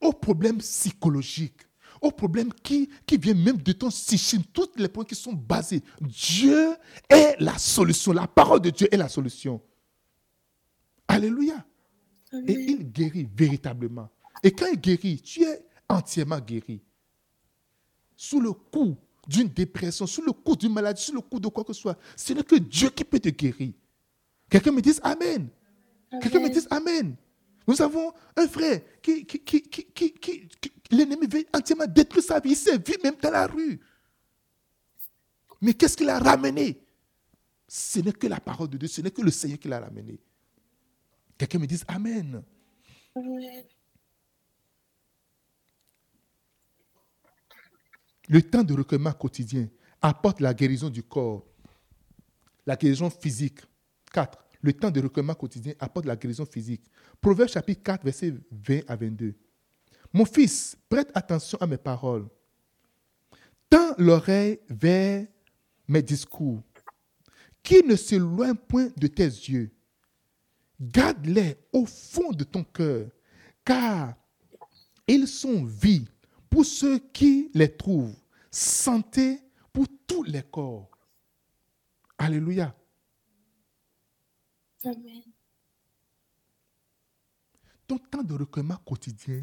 [0.00, 1.65] aux problèmes psychologiques,
[2.06, 5.82] aux problèmes qui, qui viennent même de ton psychisme, toutes les points qui sont basés.
[6.00, 6.76] Dieu
[7.08, 8.12] est la solution.
[8.12, 9.60] La parole de Dieu est la solution.
[11.08, 11.64] Alléluia.
[12.32, 14.08] Et il guérit véritablement.
[14.42, 16.80] Et quand il guérit, tu es entièrement guéri.
[18.16, 18.96] Sous le coup
[19.26, 21.98] d'une dépression, sous le coup d'une maladie, sous le coup de quoi que ce soit,
[22.16, 23.72] ce n'est que Dieu qui peut te guérir.
[24.48, 25.48] Quelqu'un me dise Amen.
[26.20, 27.16] Quelqu'un me dise Amen.
[27.66, 30.48] Nous avons un frère qui, qui, qui, qui
[30.90, 32.50] l'ennemi veut entièrement détruire sa vie.
[32.50, 33.80] Il s'est vu même dans la rue.
[35.60, 36.82] Mais qu'est-ce qu'il a ramené?
[37.68, 40.20] Ce n'est que la parole de Dieu, ce n'est que le Seigneur qui l'a ramené.
[41.36, 42.42] Quelqu'un me dise Amen.
[48.28, 49.68] Le temps de recueillement quotidien
[50.02, 51.44] apporte la guérison du corps,
[52.66, 53.60] la guérison physique.
[54.12, 54.38] 4.
[54.62, 56.82] Le temps de recueillement quotidien apporte la guérison physique.
[57.20, 59.34] Proverbe chapitre 4, verset 20 à 22.
[60.12, 62.28] Mon fils, prête attention à mes paroles.
[63.68, 65.26] Tends l'oreille vers
[65.88, 66.62] mes discours,
[67.62, 69.70] qui ne s'éloignent point de tes yeux.
[70.80, 73.08] Garde-les au fond de ton cœur,
[73.64, 74.14] car
[75.08, 76.06] ils sont vie
[76.50, 78.16] pour ceux qui les trouvent,
[78.50, 79.40] santé
[79.72, 80.90] pour tous les corps.
[82.18, 82.74] Alléluia.
[84.84, 85.22] Amen.
[87.86, 89.42] Ton temps de recueillement quotidien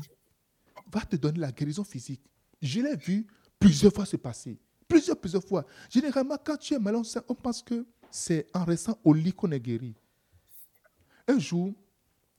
[0.93, 2.21] va te donner la guérison physique.
[2.61, 3.25] Je l'ai vu
[3.59, 4.57] plusieurs fois se passer.
[4.87, 5.65] Plusieurs, plusieurs fois.
[5.89, 9.59] Généralement, quand tu es malade, on pense que c'est en restant au lit qu'on est
[9.59, 9.95] guéri.
[11.27, 11.73] Un jour,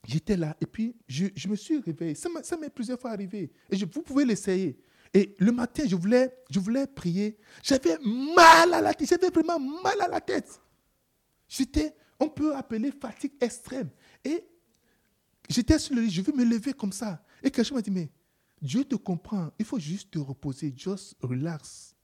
[0.07, 2.15] j'étais là et puis je, me suis réveillé.
[2.15, 3.51] Ça m'est plusieurs fois arrivé.
[3.71, 4.79] Et vous pouvez l'essayer.
[5.13, 7.39] Et le matin, je voulais, je voulais prier.
[7.63, 9.09] J'avais mal à la tête.
[9.09, 10.61] J'avais vraiment mal à la tête.
[11.49, 13.91] J'étais, on peut appeler fatigue extrême.
[14.25, 14.45] Et
[15.49, 17.25] j'étais sur le lit, je veux me lever comme ça.
[17.43, 18.11] Et quelqu'un m'a dit, mais
[18.65, 19.53] Dieu te comprend.
[19.59, 20.73] Il faut juste te reposer.
[20.75, 21.95] Just relax.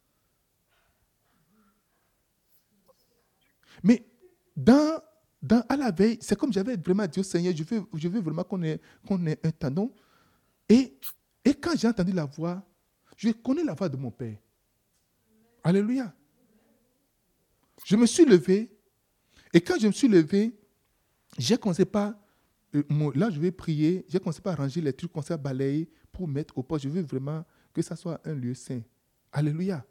[3.83, 4.07] Mais
[4.55, 5.01] dans,
[5.43, 8.21] dans, à la veille, c'est comme j'avais vraiment dit au Seigneur, je veux, je veux
[8.21, 9.91] vraiment qu'on ait, qu'on ait un tendon.
[10.69, 10.99] Et,
[11.47, 12.63] et quand j'ai entendu la voix,
[13.17, 14.37] je connais la voix de mon Père.
[15.65, 16.15] Alléluia.
[17.87, 18.71] Je me suis levé.
[19.55, 20.55] Et quand je me suis levé,
[21.39, 22.13] j'ai commencé par,
[22.75, 22.83] euh,
[23.15, 26.57] là je vais prier, j'ai commencé par ranger les trucs, commencé à balayer pour mettre
[26.59, 26.85] au poste.
[26.85, 28.83] Je veux vraiment que ça soit un lieu saint.
[29.33, 29.85] Alléluia.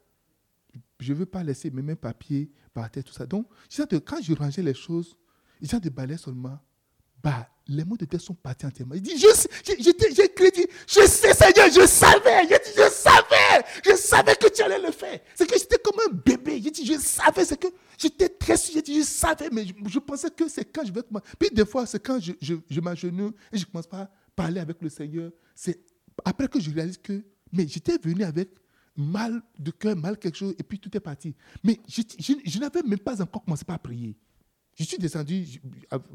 [0.99, 3.26] Je ne veux pas laisser mes mains papiers par terre, tout ça.
[3.26, 3.47] Donc,
[4.05, 5.17] quand je rangeais les choses,
[5.61, 6.59] j'ai de balayer seulement,
[7.22, 8.95] bah, les mots de Dieu sont partis entièrement.
[8.95, 14.47] Il dit, j'ai crédit, je sais Seigneur, je savais, je, je savais, je savais que
[14.47, 15.20] tu allais le faire.
[15.36, 16.59] C'est que j'étais comme un bébé.
[16.59, 17.67] Dit, je savais, c'est que
[17.97, 21.26] j'étais très sûr, dit, je savais, mais je, pensais que c'est quand je vais commencer.
[21.38, 24.61] Puis des fois, c'est quand je, je, je m'agenouille et je commence pas à parler
[24.61, 25.32] avec le Seigneur.
[25.53, 25.80] C'est
[26.26, 28.49] après que je réalise que, mais j'étais venu avec
[28.95, 31.36] mal de cœur, mal quelque chose, et puis tout est parti.
[31.63, 34.17] Mais je, je, n'avais même pas encore commencé à prier.
[34.76, 35.45] Je suis descendu,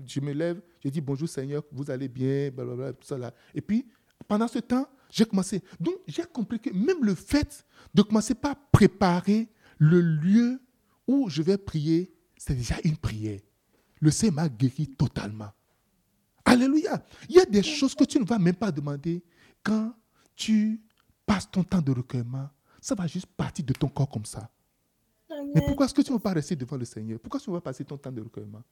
[0.07, 3.33] je, me lève, je dis bonjour Seigneur, vous allez bien, blablabla, tout ça là.
[3.55, 3.87] Et puis,
[4.27, 5.63] pendant ce temps, j'ai commencé.
[5.81, 9.49] Donc, j'ai compris que même le fait de commencer par préparer
[9.79, 10.61] le lieu
[11.07, 13.41] où je vais prier, c'est déjà une prière.
[14.01, 15.51] Le Seigneur m'a guéri totalement.
[16.45, 17.05] Alléluia.
[17.29, 19.23] Il y a des choses que tu ne vas même pas demander,
[19.65, 19.93] quand
[20.37, 20.81] tu
[21.27, 22.49] passes ton temps de recueillement,
[22.81, 24.49] ça va juste partir de ton corps comme ça.
[25.55, 27.19] Mais pourquoi est-ce que tu ne vas pas rester devant le Seigneur?
[27.19, 28.63] Pourquoi tu vas passer ton temps de recueillement?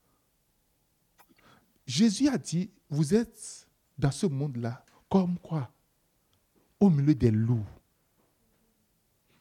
[1.84, 3.66] Jésus a dit, vous êtes
[3.98, 5.72] dans ce monde-là comme quoi?
[6.78, 7.64] Au milieu des loups.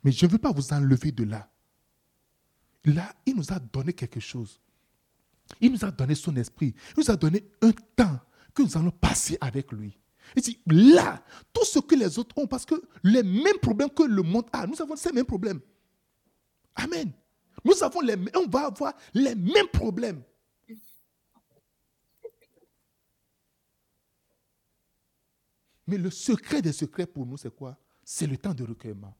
[0.03, 1.49] Mais je ne veux pas vous enlever de là.
[2.85, 4.59] Là, il nous a donné quelque chose.
[5.59, 6.73] Il nous a donné son esprit.
[6.95, 8.19] Il nous a donné un temps
[8.53, 9.99] que nous allons passer avec lui.
[10.36, 11.23] Il dit, là,
[11.53, 14.65] tout ce que les autres ont, parce que les mêmes problèmes que le monde a,
[14.65, 15.59] nous avons ces mêmes problèmes.
[16.75, 17.11] Amen.
[17.63, 20.23] Nous avons les, on va avoir les mêmes problèmes.
[25.88, 27.77] Mais le secret des secrets pour nous, c'est quoi?
[28.03, 29.13] C'est le temps de recueillement.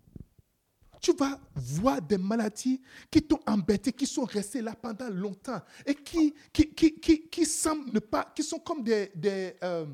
[1.02, 5.96] Tu vas voir des maladies qui t'ont embêté, qui sont restées là pendant longtemps et
[5.96, 9.88] qui, qui, qui, qui, semblent ne pas, qui sont comme des, des, euh,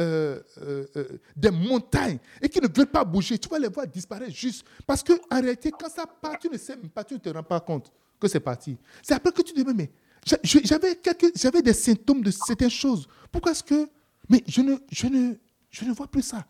[0.00, 3.86] euh, euh, euh, des montagnes et qui ne veulent pas bouger, tu vas les voir
[3.86, 4.64] disparaître juste.
[4.86, 7.42] Parce qu'en réalité, quand ça part, tu ne sais même pas, tu ne te rends
[7.42, 8.76] pas compte que c'est parti.
[9.02, 9.90] C'est après que tu te dis, mais
[10.42, 13.08] j'avais, quelques, j'avais des symptômes de certaines choses.
[13.30, 13.88] Pourquoi est-ce que...
[14.28, 15.34] Mais je ne, je, ne,
[15.70, 16.46] je ne vois plus ça?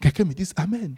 [0.00, 0.96] Quelqu'un me dit Amen.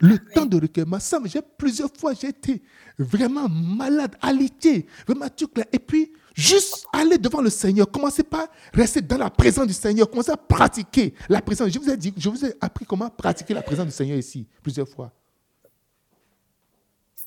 [0.00, 2.62] Le temps de recueillement, ça, j'ai plusieurs fois, j'ai été
[2.98, 5.66] vraiment malade, alité, vraiment tout clair.
[5.72, 7.90] Et puis, Juste aller devant le Seigneur.
[7.90, 10.08] Commencez pas rester dans la présence du Seigneur.
[10.10, 11.70] Commencez à pratiquer la présence.
[11.70, 14.46] Je vous ai dit, je vous ai appris comment pratiquer la présence du Seigneur ici
[14.62, 15.10] plusieurs fois.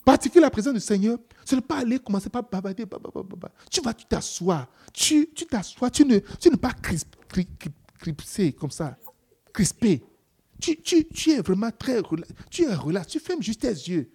[0.06, 2.86] Pratiquer la présence du Seigneur, ce n'est pas aller commencer par babader.
[3.72, 4.68] Tu vas, tu t'assois.
[4.94, 5.90] Tu t'assois.
[5.90, 8.96] Tu, ne, tu ne pas crisper comme ça.
[9.52, 10.04] Crisper.
[10.62, 12.02] Tu, tu, tu es vraiment très
[12.50, 13.08] Tu es relax.
[13.08, 14.10] Tu fermes juste tes yeux.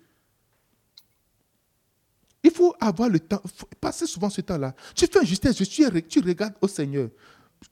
[2.43, 3.43] Il faut avoir le temps,
[3.81, 4.75] passer souvent ce temps-là.
[4.95, 7.09] Tu fais justesse, tu, tu regardes au Seigneur.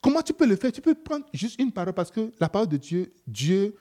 [0.00, 0.72] Comment tu peux le faire?
[0.72, 3.74] Tu peux prendre juste une parole parce que la parole de Dieu, Dieu,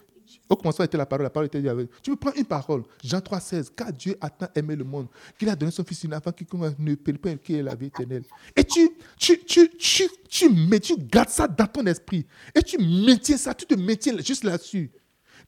[0.49, 1.89] Au commencement était la parole, la parole était avec.
[2.01, 2.83] Tu peux prendre une parole.
[3.03, 3.73] Jean 3, 16.
[3.75, 5.07] Car Dieu a tant aimé le monde
[5.37, 6.47] qu'il a donné son Fils une afin qu'il
[6.79, 8.23] ne perde pas qui est la vie éternelle.
[8.55, 12.25] Et tu, tu, tu, tu, tu, mets, tu gardes ça dans ton esprit.
[12.53, 14.91] Et tu maintiens ça, tu te maintiens juste là-dessus.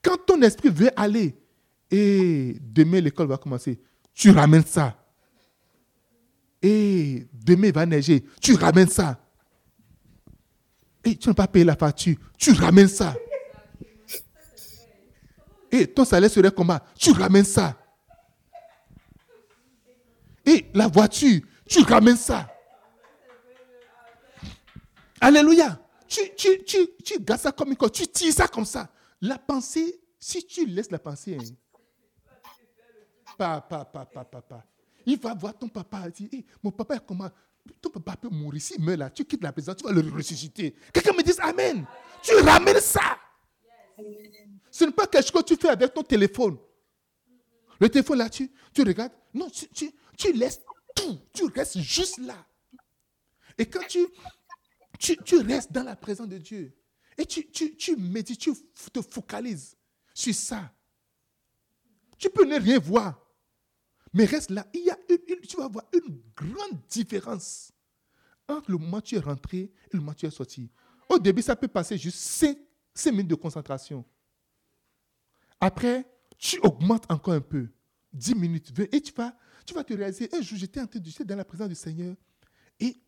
[0.01, 1.35] Quand ton esprit veut aller,
[1.91, 3.79] et demain l'école va commencer,
[4.13, 4.97] tu ramènes ça.
[6.61, 9.19] Et demain il va neiger, tu ramènes ça.
[11.03, 13.13] Et tu n'as pas payé la facture, tu ramènes ça.
[15.73, 16.79] Et ton salaire serait comment?
[16.95, 17.75] Tu ramènes ça.
[20.45, 22.47] Et la voiture, tu ramènes ça.
[25.19, 25.79] Alléluia.
[26.07, 28.87] Tu, tu, tu, tu gardes ça comme une chose, tu tires ça comme ça.
[29.19, 31.55] La pensée, si tu laisses la pensée, hein,
[33.35, 34.63] papa, papa, papa,
[35.07, 37.31] il va voir ton papa et dire, hey, mon papa comment?
[37.81, 38.61] Ton papa peut mourir.
[38.61, 40.75] S'il meurt là, tu quittes la maison, tu vas le ressusciter.
[40.93, 41.83] Quelqu'un me dit Amen.
[42.21, 43.17] Tu ramènes ça.
[44.73, 46.57] Ce n'est pas quelque chose que tu fais avec ton téléphone.
[47.79, 49.11] Le téléphone là, tu, tu regardes.
[49.31, 49.67] Non, tu,
[50.17, 50.61] tu, laisses
[50.95, 51.19] tout.
[51.31, 52.43] Tu restes juste là.
[53.59, 54.03] Et quand tu,
[54.97, 56.75] tu, tu restes dans la présence de Dieu,
[57.19, 58.51] et tu, tu, tu médites, tu
[58.91, 59.77] te focalises
[60.11, 60.73] sur ça,
[62.17, 63.23] tu peux ne rien voir.
[64.11, 64.65] Mais reste là.
[64.73, 64.97] Il y a
[65.47, 67.71] tu vas voir une grande différence
[68.47, 70.71] entre le moment où tu es rentré et le moment où tu es sorti.
[71.07, 72.57] Au début, ça peut passer juste 5,
[72.95, 74.03] 5 minutes de concentration.
[75.63, 76.05] Après,
[76.37, 77.69] tu augmentes encore un peu.
[78.11, 79.33] 10 minutes, 20, et tu vas,
[79.65, 82.17] tu vas te réaliser, un jour, j'étais en train de dans la présence du Seigneur.
[82.81, 83.01] Et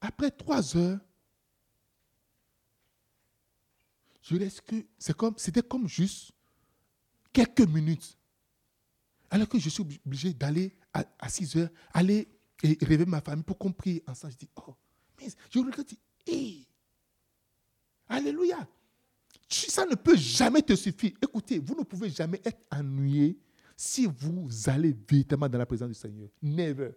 [0.00, 0.98] après 3 heures,
[4.22, 6.32] je laisse que comme, c'était comme juste
[7.34, 8.16] quelques minutes.
[9.28, 12.28] Alors que je suis obligé d'aller à, 6 heures, aller
[12.62, 14.32] et rêver ma famille pour qu'on prie ensemble.
[14.32, 14.74] Je dis, oh,
[15.20, 15.92] mais je regarde,
[16.26, 16.66] hé,
[18.08, 18.66] Alléluia
[19.54, 21.12] ça ne peut jamais te suffire.
[21.22, 23.38] Écoutez, vous ne pouvez jamais être ennuyé
[23.76, 26.28] si vous allez véritablement dans la présence du Seigneur.
[26.42, 26.92] Never.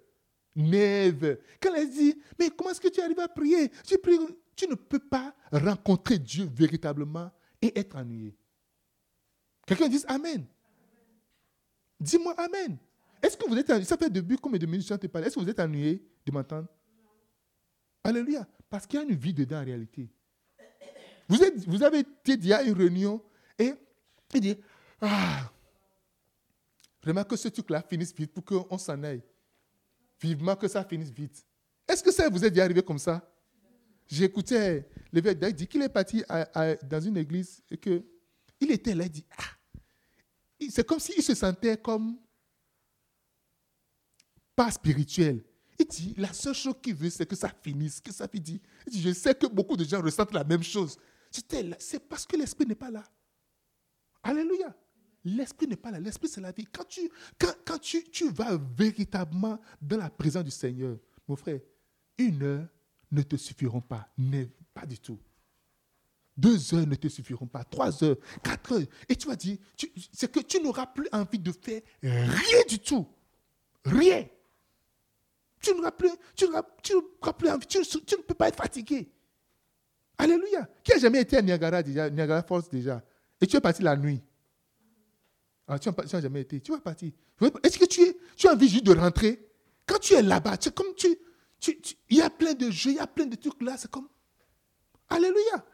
[0.56, 1.38] Never.
[1.62, 3.70] Quand elle dit, mais comment est-ce que tu arrives à prier?
[3.86, 4.18] Tu, pries,
[4.56, 7.32] tu ne peux pas rencontrer Dieu véritablement
[7.62, 8.36] et être ennuyé.
[9.66, 10.46] Quelqu'un dit Amen.
[12.00, 12.78] Dis-moi Amen.
[13.22, 13.86] Est-ce que vous êtes ennuyé?
[13.86, 16.32] Ça fait depuis combien de minutes je te parle Est-ce que vous êtes ennuyé de
[16.32, 16.68] m'entendre?
[18.04, 18.48] Alléluia.
[18.70, 20.10] Parce qu'il y a une vie dedans en réalité.
[21.28, 23.22] Vous, êtes, vous avez été à une réunion
[23.60, 23.74] et
[24.34, 24.58] il dit
[25.02, 25.52] Ah,
[27.02, 29.24] vraiment que ce truc-là finisse vite pour qu'on s'en aille.
[30.22, 31.46] Vivement que ça finisse vite.
[31.88, 33.30] Est-ce que ça vous est déjà arrivé comme ça?
[34.08, 36.24] J'écoutais vieux il dit qu'il est parti
[36.84, 39.58] dans une église et qu'il était là, il dit Ah,
[40.70, 42.18] c'est comme s'il se sentait comme
[44.56, 45.44] pas spirituel.
[45.80, 48.60] Il dit, la seule chose qu'il veut, c'est que ça finisse, que ça finisse.
[48.88, 50.98] Il dit, je sais que beaucoup de gens ressentent la même chose.
[51.32, 53.04] C'est parce que l'esprit n'est pas là.
[54.24, 54.76] Alléluia.
[55.24, 56.00] L'esprit n'est pas là.
[56.00, 56.66] L'esprit, c'est la vie.
[56.72, 60.98] Quand, tu, quand, tu, tu vas véritablement dans la présence du Seigneur,
[61.28, 61.60] mon frère,
[62.18, 62.68] une heure
[63.12, 64.10] ne te suffiront pas.
[64.74, 65.20] Pas du tout.
[66.36, 67.64] Deux heures ne te suffiront pas.
[67.64, 68.86] Trois heures, quatre heures.
[69.10, 69.58] Et tu vas dire,
[70.14, 73.08] c'est que tu n'auras plus envie de faire rien du tout.
[73.84, 74.26] Rien.
[75.60, 76.46] Tu n'auras plus, tu
[76.84, 76.94] tu
[77.38, 79.12] plus envie, tu ne peux pas être fatigué.
[80.18, 80.68] Alléluia.
[80.84, 83.04] Qui a jamais été à Niagara déjà, Niagara Falls déjà
[83.40, 84.22] Et tu es parti la nuit.
[85.68, 86.62] Ah, tu n'as jamais été.
[86.62, 87.12] Tu vas partir.
[87.64, 89.48] Est-ce que tu, es, tu as envie juste de rentrer?
[89.86, 91.18] Quand tu es là-bas, c'est comme tu,
[92.10, 93.76] Il y a plein de jeux, il y a plein de trucs là.
[93.78, 94.08] C'est comme.
[95.10, 95.66] Alléluia.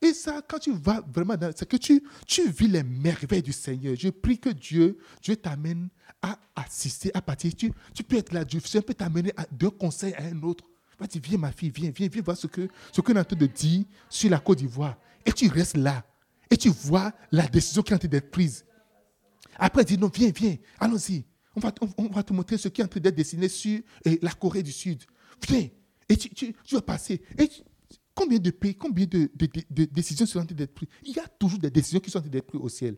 [0.00, 1.52] Et ça, quand tu vas vraiment dans.
[1.54, 3.94] C'est que tu, tu vis les merveilles du Seigneur.
[3.96, 5.88] Je prie que Dieu, Dieu t'amène
[6.20, 7.54] à assister, à partir.
[7.54, 10.64] Tu, tu peux être là, Dieu peut t'amener d'un conseil à un autre.
[10.98, 13.24] Va dire, viens ma fille, viens, viens, viens voir ce que ce qu'on est en
[13.24, 14.96] train de dire sur la Côte d'Ivoire.
[15.26, 16.04] Et tu restes là.
[16.50, 18.64] Et tu vois la décision qui est en train d'être prise.
[19.56, 21.24] Après, dis non, viens, viens, allons-y.
[21.56, 24.18] On va, on, va te montrer ce qui est en train d'être dessiné sur eh,
[24.20, 25.02] la Corée du Sud.
[25.48, 25.68] Viens.
[26.08, 27.22] Et tu, tu, vas passer.
[27.38, 27.48] Et
[28.14, 30.88] combien de pays, combien de, de, décisions sont en train d'être prises?
[31.04, 32.96] Il y a toujours des décisions qui sont en train d'être prises au ciel.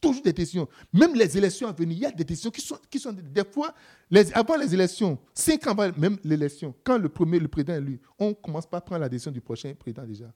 [0.00, 0.68] Toujours des décisions.
[0.92, 3.44] Même les élections à venir, il y a des décisions qui sont, qui sont des
[3.44, 3.74] fois,
[4.10, 7.78] les, avant les élections, cinq ans avant même l'élection, quand le premier, le président est
[7.78, 10.32] élu, on commence pas à prendre la décision du prochain président déjà.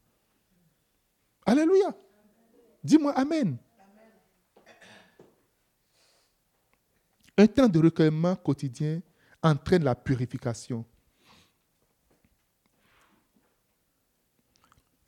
[1.44, 1.94] Alléluia.
[2.82, 3.56] Dis-moi Amen.
[7.36, 9.00] Un temps de recueillement quotidien
[9.42, 10.84] entraîne la purification.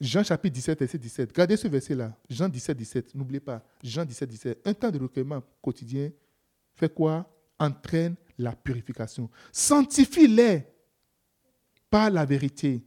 [0.03, 1.33] Jean chapitre 17, verset 17.
[1.33, 2.13] Gardez ce verset-là.
[2.29, 3.15] Jean 17, 17.
[3.15, 3.65] N'oubliez pas.
[3.85, 4.67] Jean 17, 17.
[4.67, 6.11] Un temps de recueillement quotidien
[6.75, 7.33] fait quoi?
[7.57, 9.31] Entraîne la purification.
[9.53, 10.67] Sanctifie-les
[11.89, 12.85] par la vérité.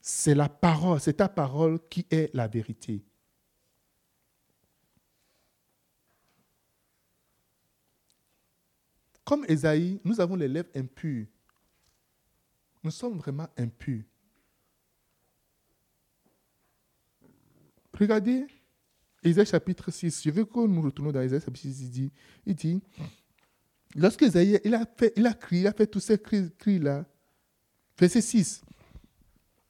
[0.00, 3.04] c'est la parole, c'est ta parole qui est la vérité.
[9.24, 11.26] Comme Esaïe, nous avons les lèvres impures.
[12.82, 14.02] Nous sommes vraiment impurs.
[18.00, 18.46] Regardez
[19.22, 20.22] Ésaïe chapitre 6.
[20.24, 21.80] Je veux que nous retournions dans Ésaïe chapitre 6.
[21.82, 22.12] Il dit,
[22.46, 22.82] il dit
[23.94, 27.04] lorsque Ésaïe il a, fait, il a crié, il a fait tous ces cris-là,
[27.98, 28.62] verset 6.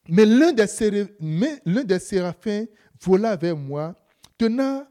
[0.09, 2.64] Mais l'un des, des séraphins
[3.01, 3.97] vola vers moi,
[4.39, 4.87] tenant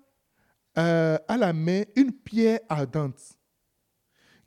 [0.77, 3.37] euh, à la main une pierre ardente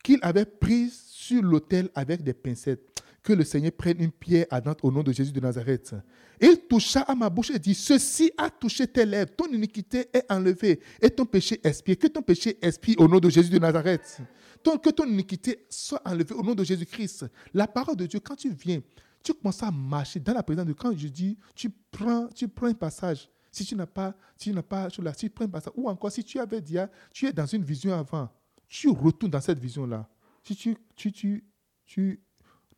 [0.03, 2.92] qu'il avait prise sur l'autel avec des pincettes.
[3.23, 5.95] Que le Seigneur prenne une pierre ardente au nom de Jésus de Nazareth.
[6.41, 10.25] Il toucha à ma bouche et dit, ceci a touché tes lèvres, ton iniquité est
[10.29, 11.97] enlevée et ton péché expire.
[11.99, 14.21] Que ton péché expire au nom de Jésus de Nazareth.
[14.65, 17.27] que ton iniquité soit enlevée au nom de Jésus-Christ.
[17.55, 18.81] La parole de Dieu, quand tu viens,
[19.23, 20.73] tu commences à marcher dans la présence de.
[20.73, 23.29] Quand je dis, tu prends, tu prends un passage.
[23.51, 25.73] Si tu n'as pas, si tu n'as pas, tu prends un passage.
[25.77, 26.77] Ou encore, si tu avais dit,
[27.13, 28.29] tu es dans une vision avant,
[28.69, 30.09] tu retournes dans cette vision-là.
[30.43, 31.45] Si tu, tu, tu,
[31.85, 32.21] tu,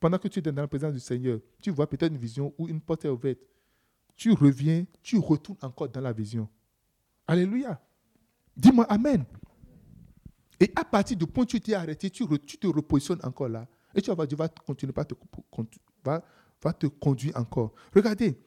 [0.04, 2.68] pendant que tu es dans la présence du Seigneur, tu vois peut-être une vision où
[2.68, 3.38] une porte est ouverte.
[4.14, 6.46] Tu reviens, tu retournes encore dans la vision.
[7.26, 7.80] Alléluia.
[8.54, 9.24] Dis-moi Amen.
[10.60, 13.66] Et à partir du point où tu t'es arrêté, tu, te repositionnes encore là.
[13.94, 15.14] Et tu vas, Dieu va continuer, te,
[16.04, 16.22] va,
[16.62, 17.72] va te conduire encore.
[17.94, 18.38] Regardez,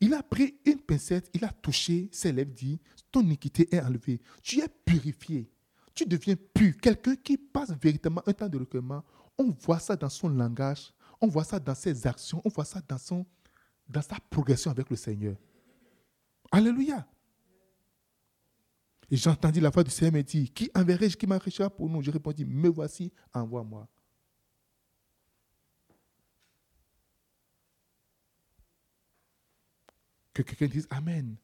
[0.00, 2.80] il a pris une pincette, il a touché ses lèvres, dit,
[3.12, 4.20] ton iniquité est enlevée.
[4.42, 5.48] Tu es purifié
[5.96, 6.74] tu deviens pur.
[6.76, 9.02] Quelqu'un qui passe véritablement un temps de recueillement,
[9.38, 12.80] on voit ça dans son langage, on voit ça dans ses actions, on voit ça
[12.86, 13.26] dans, son,
[13.88, 15.36] dans sa progression avec le Seigneur.
[16.50, 17.06] Alléluia.
[19.10, 22.02] Et j'ai entendu la voix du Seigneur me dire, qui enverrai-je, qui m'enrichira pour nous?
[22.02, 23.88] Je répondis, me voici, envoie-moi.
[30.32, 31.36] Que quelqu'un dise Amen.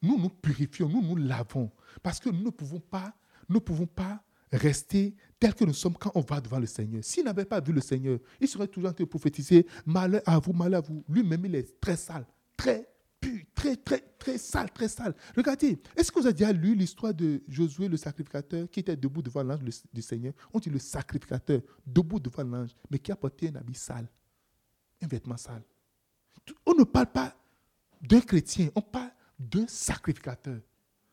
[0.00, 1.70] Nous nous purifions, nous nous lavons,
[2.02, 3.14] parce que nous ne pouvons pas
[3.48, 5.14] nous ne pouvons pas rester
[5.44, 7.04] tels que nous sommes quand on va devant le Seigneur.
[7.04, 10.38] S'il n'avait pas vu le Seigneur, il serait toujours en train de prophétiser malheur à
[10.38, 11.04] vous, malheur à vous.
[11.06, 12.26] Lui-même, il est très sale,
[12.56, 12.88] très
[13.20, 15.14] pur, très, très, très sale, très sale.
[15.36, 19.20] Regardez, est-ce que vous avez déjà lu l'histoire de Josué le sacrificateur qui était debout
[19.20, 19.60] devant l'ange
[19.92, 20.32] du Seigneur?
[20.50, 24.08] On dit le sacrificateur, debout devant l'ange, mais qui a porté un habit sale,
[25.02, 25.62] un vêtement sale.
[26.64, 27.36] On ne parle pas
[28.00, 30.58] d'un chrétien, on parle d'un sacrificateur.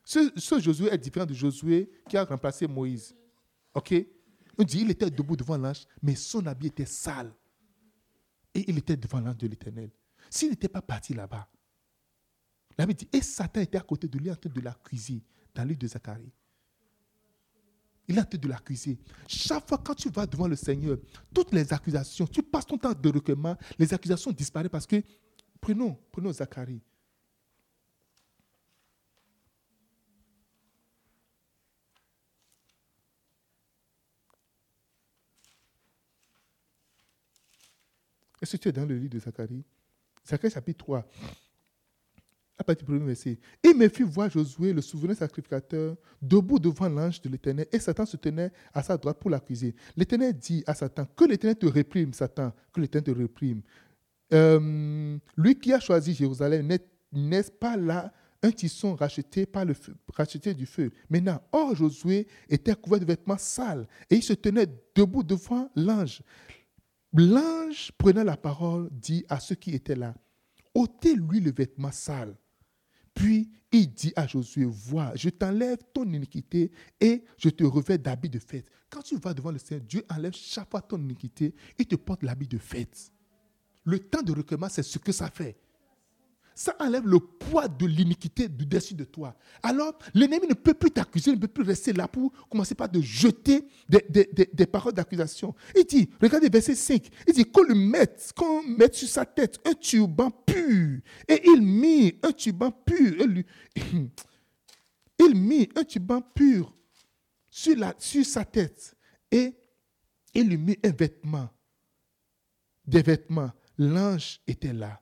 [0.05, 3.13] Ce, Josué est différent de Josué qui a remplacé Moïse.
[3.73, 3.93] OK?
[4.57, 7.33] On dit il était debout devant l'ange, mais son habit était sale.
[8.53, 9.89] Et il était devant l'ange de l'Éternel.
[10.29, 11.47] S'il n'était pas parti là-bas,
[12.77, 15.21] la dit, et Satan était à côté de lui en train de l'accuser
[15.53, 16.31] dans l'île de Zacharie.
[18.07, 18.97] Il est en train de l'accuser.
[19.27, 20.97] Chaque fois quand tu vas devant le Seigneur,
[21.33, 25.01] toutes les accusations, tu passes ton temps de recueillement, les accusations disparaissent parce que,
[25.59, 26.81] prenons, prenons Zacharie.
[38.41, 39.63] Est-ce que tu es dans le livre de Zacharie
[40.27, 41.07] Zacharie chapitre 3.
[42.57, 43.39] À partir du premier verset.
[43.63, 48.05] Il me fit voir Josué, le souverain sacrificateur, debout devant l'ange de l'Éternel, et Satan
[48.05, 49.73] se tenait à sa droite pour l'accuser.
[49.97, 53.61] L'Éternel dit à Satan, que l'Éternel te réprime, Satan, que l'Éternel te réprime.
[54.31, 56.67] Euh, lui qui a choisi Jérusalem,
[57.11, 58.13] n'est-ce pas là
[58.43, 60.91] un tisson racheté, par le feu, racheté du feu?
[61.09, 66.21] Maintenant, or Josué était couvert de vêtements sales et il se tenait debout devant l'ange.
[67.14, 70.16] L'ange, prenant la parole, dit à ceux qui étaient là,
[70.74, 72.36] ôtez-lui le vêtement sale.
[73.14, 78.30] Puis il dit à Josué, vois, je t'enlève ton iniquité et je te revêt d'habits
[78.30, 78.66] de fête.
[78.89, 82.24] Quand tu vas devant le Seigneur, Dieu enlève chaque fois ton iniquité et te porte
[82.24, 83.12] l'habit de fête.
[83.84, 85.57] Le temps de recueillement, c'est ce que ça fait
[86.62, 89.36] ça enlève le poids de l'iniquité du dessus de toi.
[89.64, 93.01] Alors, l'ennemi ne peut plus t'accuser, ne peut plus rester là pour commencer par de
[93.01, 95.55] jeter des, paroles d'accusation.
[95.76, 99.59] Il dit, regardez verset 5, il dit qu'on lui mette, qu'on mette sur sa tête
[99.66, 100.99] un turban pur.
[101.28, 103.16] Et il mit un turban pur.
[105.24, 106.76] Il mit un turban pur
[107.47, 108.95] sur, la, sur sa tête.
[109.32, 109.55] Et
[110.34, 111.47] il lui mit un vêtement.
[112.86, 113.51] Des vêtements.
[113.78, 114.99] L'ange était là.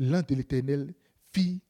[0.00, 0.94] L'un de l'Éternel
[1.32, 1.60] fit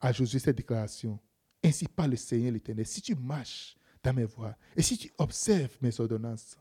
[0.00, 1.20] à Josué cette déclaration.
[1.62, 2.86] Ainsi parle le Seigneur l'Éternel.
[2.86, 6.56] Si tu marches dans mes voies et si tu observes mes ordonnances,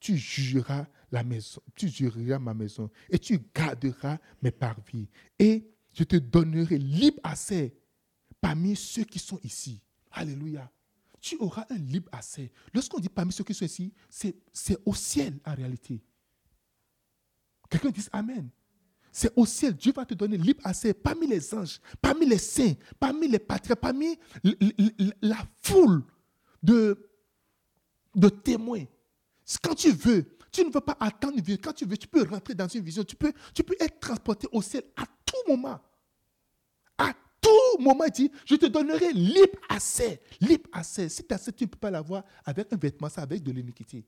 [0.00, 5.08] tu jugeras la maison, tu jureras ma maison et tu garderas mes parvis.
[5.38, 7.76] Et je te donnerai libre accès
[8.40, 9.80] parmi ceux qui sont ici.
[10.10, 10.70] Alléluia.
[11.20, 12.50] Tu auras un libre accès.
[12.72, 16.02] Lorsqu'on dit parmi ceux qui sont ici, c'est au ciel en réalité.
[17.68, 18.50] Quelqu'un dit Amen.
[19.18, 22.74] C'est au ciel, Dieu va te donner libre accès parmi les anges, parmi les saints,
[23.00, 24.16] parmi les patriarches, parmi
[25.20, 26.04] la foule
[26.62, 27.10] de,
[28.14, 28.84] de témoins.
[29.60, 31.60] Quand tu veux, tu ne veux pas attendre une vision.
[31.60, 33.02] Quand tu veux, tu peux rentrer dans une vision.
[33.02, 33.32] Tu peux,
[33.80, 35.80] être transporté au ciel à tout moment.
[36.96, 40.22] À tout moment, il dit, je te donnerai libre accès.
[40.40, 41.08] Libre accès.
[41.08, 44.04] Si tu as tu ne peux pas l'avoir avec un vêtement, ça avec de l'iniquité.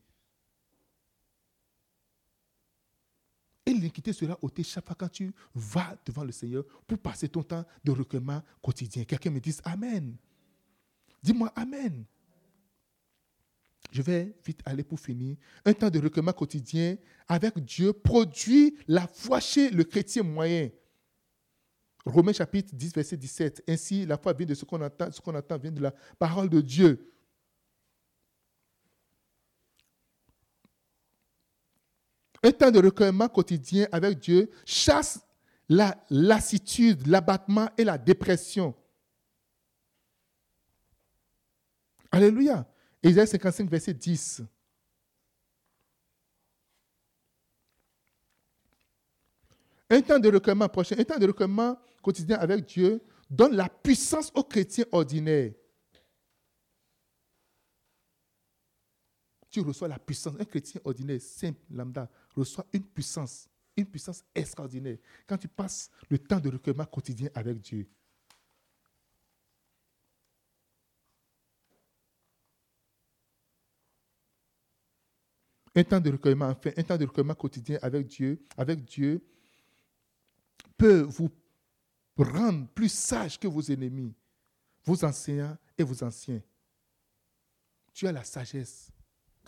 [3.67, 7.43] Et l'iniquité sera ôtée chaque fois quand tu vas devant le Seigneur pour passer ton
[7.43, 9.05] temps de recueillement quotidien.
[9.05, 10.17] Quelqu'un me dise Amen.
[11.23, 12.05] Dis-moi Amen.
[13.91, 15.37] Je vais vite aller pour finir.
[15.65, 20.71] Un temps de recueillement quotidien avec Dieu produit la foi chez le chrétien moyen.
[22.07, 23.65] Romains chapitre 10, verset 17.
[23.69, 26.49] Ainsi, la foi vient de ce qu'on entend, ce qu'on entend vient de la parole
[26.49, 27.10] de Dieu.
[32.43, 35.21] Un temps de recueillement quotidien avec Dieu chasse
[35.69, 38.75] la lassitude, l'abattement et la dépression.
[42.11, 42.67] Alléluia.
[43.03, 44.43] Isaïe 55, verset 10.
[49.91, 54.31] Un temps de recueillement prochain, un temps de recueillement quotidien avec Dieu donne la puissance
[54.35, 55.53] aux chrétiens ordinaires.
[59.51, 60.35] Tu reçois la puissance.
[60.39, 66.19] Un chrétien ordinaire, simple, lambda, reçoit une puissance, une puissance extraordinaire quand tu passes le
[66.19, 67.89] temps de recueillement quotidien avec Dieu.
[75.75, 79.25] Un temps de recueillement, enfin, un temps de recueillement quotidien avec Dieu, avec Dieu
[80.77, 81.31] peut vous
[82.17, 84.15] rendre plus sage que vos ennemis,
[84.85, 86.43] vos enseignants et vos anciens.
[87.93, 88.91] Tu as la sagesse.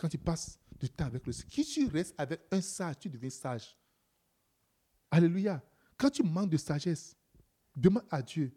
[0.03, 3.09] Quand tu passes du temps avec le Seigneur, si tu restes avec un sage, tu
[3.09, 3.73] deviens sage.
[5.09, 5.63] Alléluia.
[5.95, 7.15] Quand tu manques de sagesse,
[7.73, 8.53] demande à Dieu.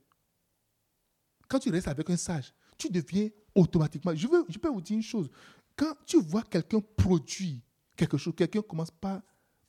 [1.46, 4.12] Quand tu restes avec un sage, tu deviens automatiquement.
[4.12, 5.30] Je, veux, je peux vous dire une chose.
[5.76, 7.60] Quand tu vois quelqu'un produire
[7.94, 9.22] quelque chose, quelqu'un commence par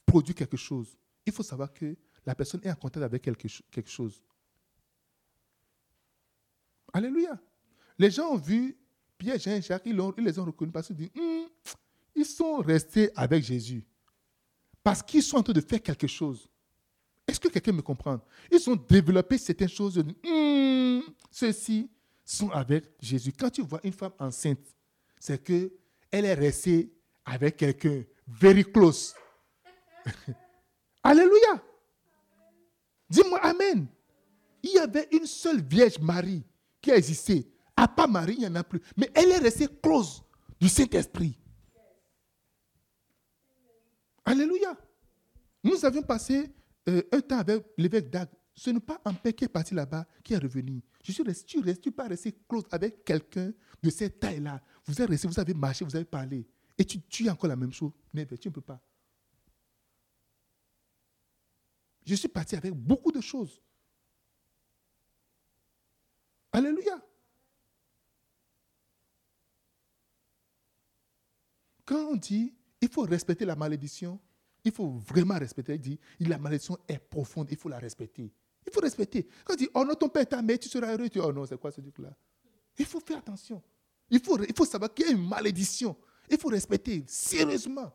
[0.04, 0.98] produire quelque chose,
[1.28, 4.20] il faut savoir que la personne est en contact avec quelque, chose.
[6.92, 7.40] Alléluia.
[8.00, 8.76] Les gens ont vu
[9.16, 11.37] Pierre, Jean Jacques, ils, les ont reconnus parce qu'ils disent, hum,
[12.18, 13.86] ils sont restés avec Jésus.
[14.84, 16.50] Parce qu'ils sont en train de faire quelque chose.
[17.28, 18.20] Est-ce que quelqu'un me comprend?
[18.52, 19.98] Ils ont développé certaines choses.
[20.26, 21.90] Hum, ceux-ci
[22.26, 23.32] sont avec Jésus.
[23.38, 24.66] Quand tu vois une femme enceinte,
[25.20, 25.72] c'est que
[26.10, 26.92] elle est restée
[27.26, 29.14] avec quelqu'un very close.
[31.04, 31.62] Alléluia.
[33.10, 33.88] Dis-moi Amen.
[34.64, 36.44] Il y avait une seule Vierge Marie
[36.82, 37.48] qui a existé.
[37.76, 38.82] À part Marie, il n'y en a plus.
[38.96, 40.24] Mais elle est restée close
[40.60, 41.38] du Saint-Esprit.
[44.28, 44.78] Alléluia.
[45.64, 46.54] Nous avions passé
[46.90, 48.28] euh, un temps avec l'évêque d'Ag.
[48.54, 50.84] Ce n'est pas un paix qui est parti là-bas qui est revenu.
[51.02, 54.62] Je suis resté, tu restes, tu pas rester close avec quelqu'un de cette taille-là.
[54.86, 56.46] Vous êtes resté, vous avez marché, vous avez parlé.
[56.78, 57.94] Et tu, as encore la même chose.
[58.14, 58.82] Mais tu ne peux pas.
[62.06, 63.62] Je suis parti avec beaucoup de choses.
[66.52, 67.02] Alléluia.
[71.86, 74.20] Quand on dit il faut respecter la malédiction,
[74.64, 75.76] il faut vraiment respecter.
[75.76, 78.32] Il dit la malédiction est profonde, il faut la respecter.
[78.66, 79.28] Il faut respecter.
[79.46, 81.10] Quand on dit, oh non, ton père ta mère, tu seras heureux.
[81.10, 82.14] Tu dis, oh non, c'est quoi ce truc-là?
[82.78, 83.64] Il faut faire attention.
[84.10, 85.96] Il faut, il faut savoir qu'il y a une malédiction.
[86.30, 87.94] Il faut respecter sérieusement.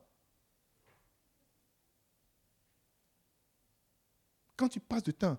[4.57, 5.39] Quand tu passes du temps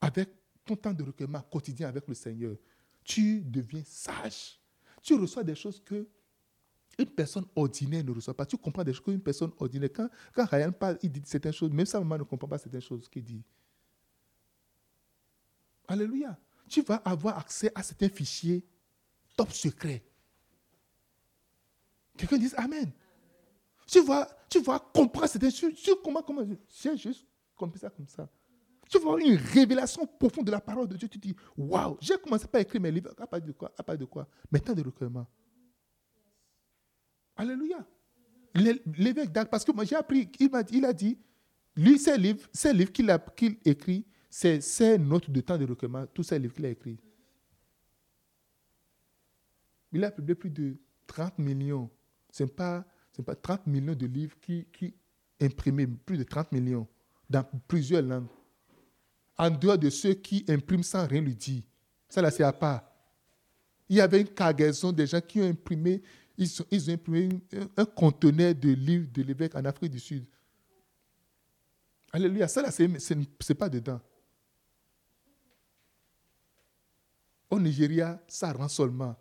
[0.00, 0.30] avec
[0.64, 2.56] ton temps de recueillement quotidien avec le Seigneur,
[3.02, 4.60] tu deviens sage.
[5.02, 6.06] Tu reçois des choses que
[6.98, 8.44] une personne ordinaire ne reçoit pas.
[8.44, 9.90] Tu comprends des choses qu'une personne ordinaire.
[9.94, 12.80] Quand, quand Ryan parle, il dit certaines choses, même sa maman ne comprend pas certaines
[12.80, 13.42] choses qu'il dit.
[15.86, 16.36] Alléluia.
[16.68, 18.66] Tu vas avoir accès à certains fichiers
[19.36, 20.04] top secrets.
[22.16, 22.90] Quelqu'un dit Amen.
[23.86, 25.74] Tu vas, tu comprendre certaines choses.
[25.74, 26.44] Tu, comment, comment,
[26.96, 27.26] juste
[27.56, 28.28] compris ça comme ça.
[28.88, 31.08] Tu vas avoir une révélation profonde de la parole de Dieu.
[31.08, 33.14] Tu dis, waouh, j'ai commencé par écrire mes livres.
[33.18, 33.72] À part de quoi?
[33.76, 34.26] À part de quoi?
[34.50, 35.26] Maintenant de recueillement.
[37.38, 37.86] Alléluia.
[38.54, 41.16] L'évêque d'Arc, parce que moi j'ai appris, il, a, il a dit,
[41.76, 43.08] lui, ses livres, ses livres qu'il
[43.64, 46.98] écrit, c'est ses notes de temps de recueillement, tous ces livres qu'il a écrits.
[49.92, 51.88] Il a publié plus de 30 millions.
[52.30, 52.84] Ce n'est pas,
[53.24, 54.92] pas 30 millions de livres qui, qui
[55.40, 56.86] imprimés, plus de 30 millions,
[57.30, 58.26] dans plusieurs langues.
[59.38, 61.62] En dehors de ceux qui impriment sans rien lui dire.
[62.08, 62.82] Ça, là, c'est à part.
[63.88, 66.02] Il y avait une cargaison des gens qui ont imprimé,
[66.38, 67.28] ils, ont imprimé
[67.76, 70.24] un, conteneur de livres de l'évêque en Afrique du Sud.
[72.12, 72.46] Alléluia.
[72.46, 74.00] Ça, là, ce n'est pas dedans.
[77.50, 79.16] Au Nigeria, ça rend seulement.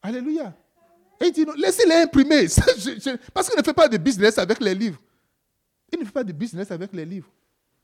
[0.00, 0.56] Alléluia.
[1.20, 2.46] Et il dit, laissez-les imprimer.
[3.34, 5.00] parce qu'il ne fait pas de business avec les livres.
[5.92, 7.30] Il ne fait pas de business avec les livres.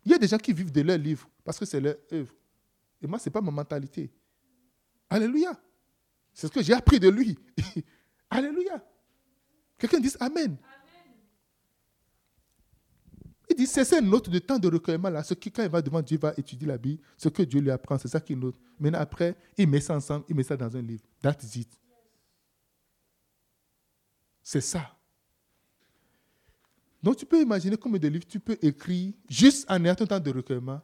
[0.05, 2.33] Il y a des gens qui vivent de leurs livres parce que c'est leur œuvre.
[3.01, 4.11] Et moi, ce n'est pas ma mentalité.
[5.11, 5.61] Alléluia.
[6.33, 7.39] C'est ce que j'ai appris de lui.
[8.33, 8.83] Alléluia.
[9.79, 10.57] Quelqu'un dit Amen.
[13.51, 15.23] Il dit, c'est une note de temps de recueillement là.
[15.23, 17.71] Ce qui, quand il va devant Dieu, va étudier la Bible, ce que Dieu lui
[17.71, 18.57] apprend, c'est ça qu'il note.
[18.81, 21.03] Maintenant, après, il met ça ensemble, il met ça dans un livre.
[21.21, 21.69] That's it.
[24.43, 24.97] C'est ça.
[27.03, 30.21] Donc, tu peux imaginer combien de livres tu peux écrire juste en ayant ton temps
[30.21, 30.81] de recueillement.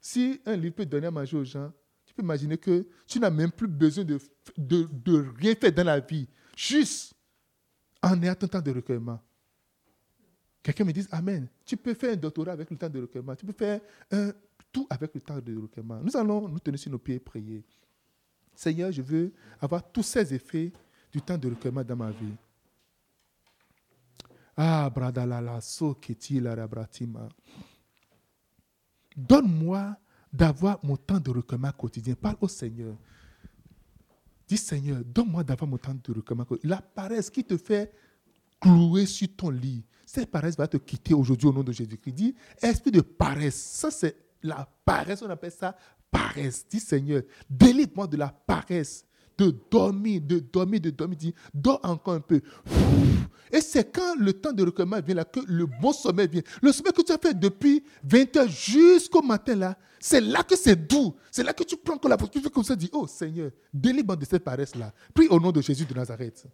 [0.00, 1.72] Si un livre peut donner à manger aux gens,
[2.04, 4.20] tu peux imaginer que tu n'as même plus besoin de,
[4.56, 7.14] de rien faire dans la vie, juste
[8.02, 9.20] en ayant ton temps de recueillement.
[10.62, 11.48] Quelqu'un me dit Amen.
[11.64, 13.36] Tu peux faire un doctorat avec le temps de recueillement.
[13.36, 13.80] Tu peux faire
[14.72, 16.00] tout avec le temps de recueillement.
[16.02, 17.62] Nous allons nous tenir sur nos pieds et prier.
[18.54, 20.72] Seigneur, je veux avoir tous ces effets
[21.12, 22.34] du temps de recueillement dans ma vie.
[24.56, 25.98] Ah, bradalala, so
[26.30, 27.28] la bratima.
[29.16, 29.96] Donne-moi
[30.32, 32.14] d'avoir mon temps de recueillement quotidien.
[32.14, 32.96] Parle au Seigneur.
[34.46, 36.46] Dis Seigneur, donne-moi d'avoir mon temps de recueillement.
[36.62, 37.92] La paresse qui te fait
[38.60, 42.12] clouer sur ton lit, cette paresse va te quitter aujourd'hui au nom de Jésus-Christ.
[42.12, 45.76] Dis, esprit de paresse, ça c'est la paresse, on appelle ça
[46.10, 46.66] paresse.
[46.68, 49.04] Dis Seigneur, délivre-moi de la paresse,
[49.36, 51.18] de dormir, de dormir, de dormir.
[51.18, 52.40] Dis, dors encore un peu.
[53.52, 56.42] Et c'est quand le temps de recueillement vient là que le bon sommeil vient.
[56.62, 60.56] Le sommeil que tu as fait depuis 20 heures jusqu'au matin là, c'est là que
[60.56, 61.14] c'est doux.
[61.30, 64.16] C'est là que tu prends comme la tu fais comme ça, dis, oh Seigneur, délivre-moi
[64.16, 64.92] de cette paresse là.
[65.14, 66.46] Prie au nom de Jésus de Nazareth.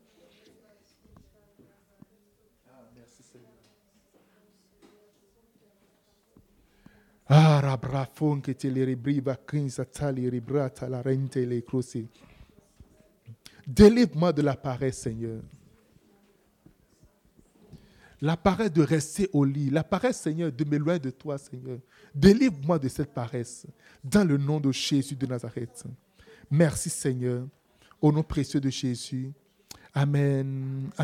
[7.32, 11.38] Ah, rabrafon que te le rebriva tali ribrata la rente.
[13.70, 15.40] Délivre-moi de la paresse, Seigneur.
[18.20, 19.70] La paresse de rester au lit.
[19.70, 21.78] La paresse, Seigneur, de m'éloigner de toi, Seigneur.
[22.12, 23.66] Délivre-moi de cette paresse.
[24.02, 25.84] Dans le nom de Jésus de Nazareth.
[26.50, 27.46] Merci, Seigneur.
[28.00, 29.32] Au nom précieux de Jésus.
[29.94, 30.90] Amen.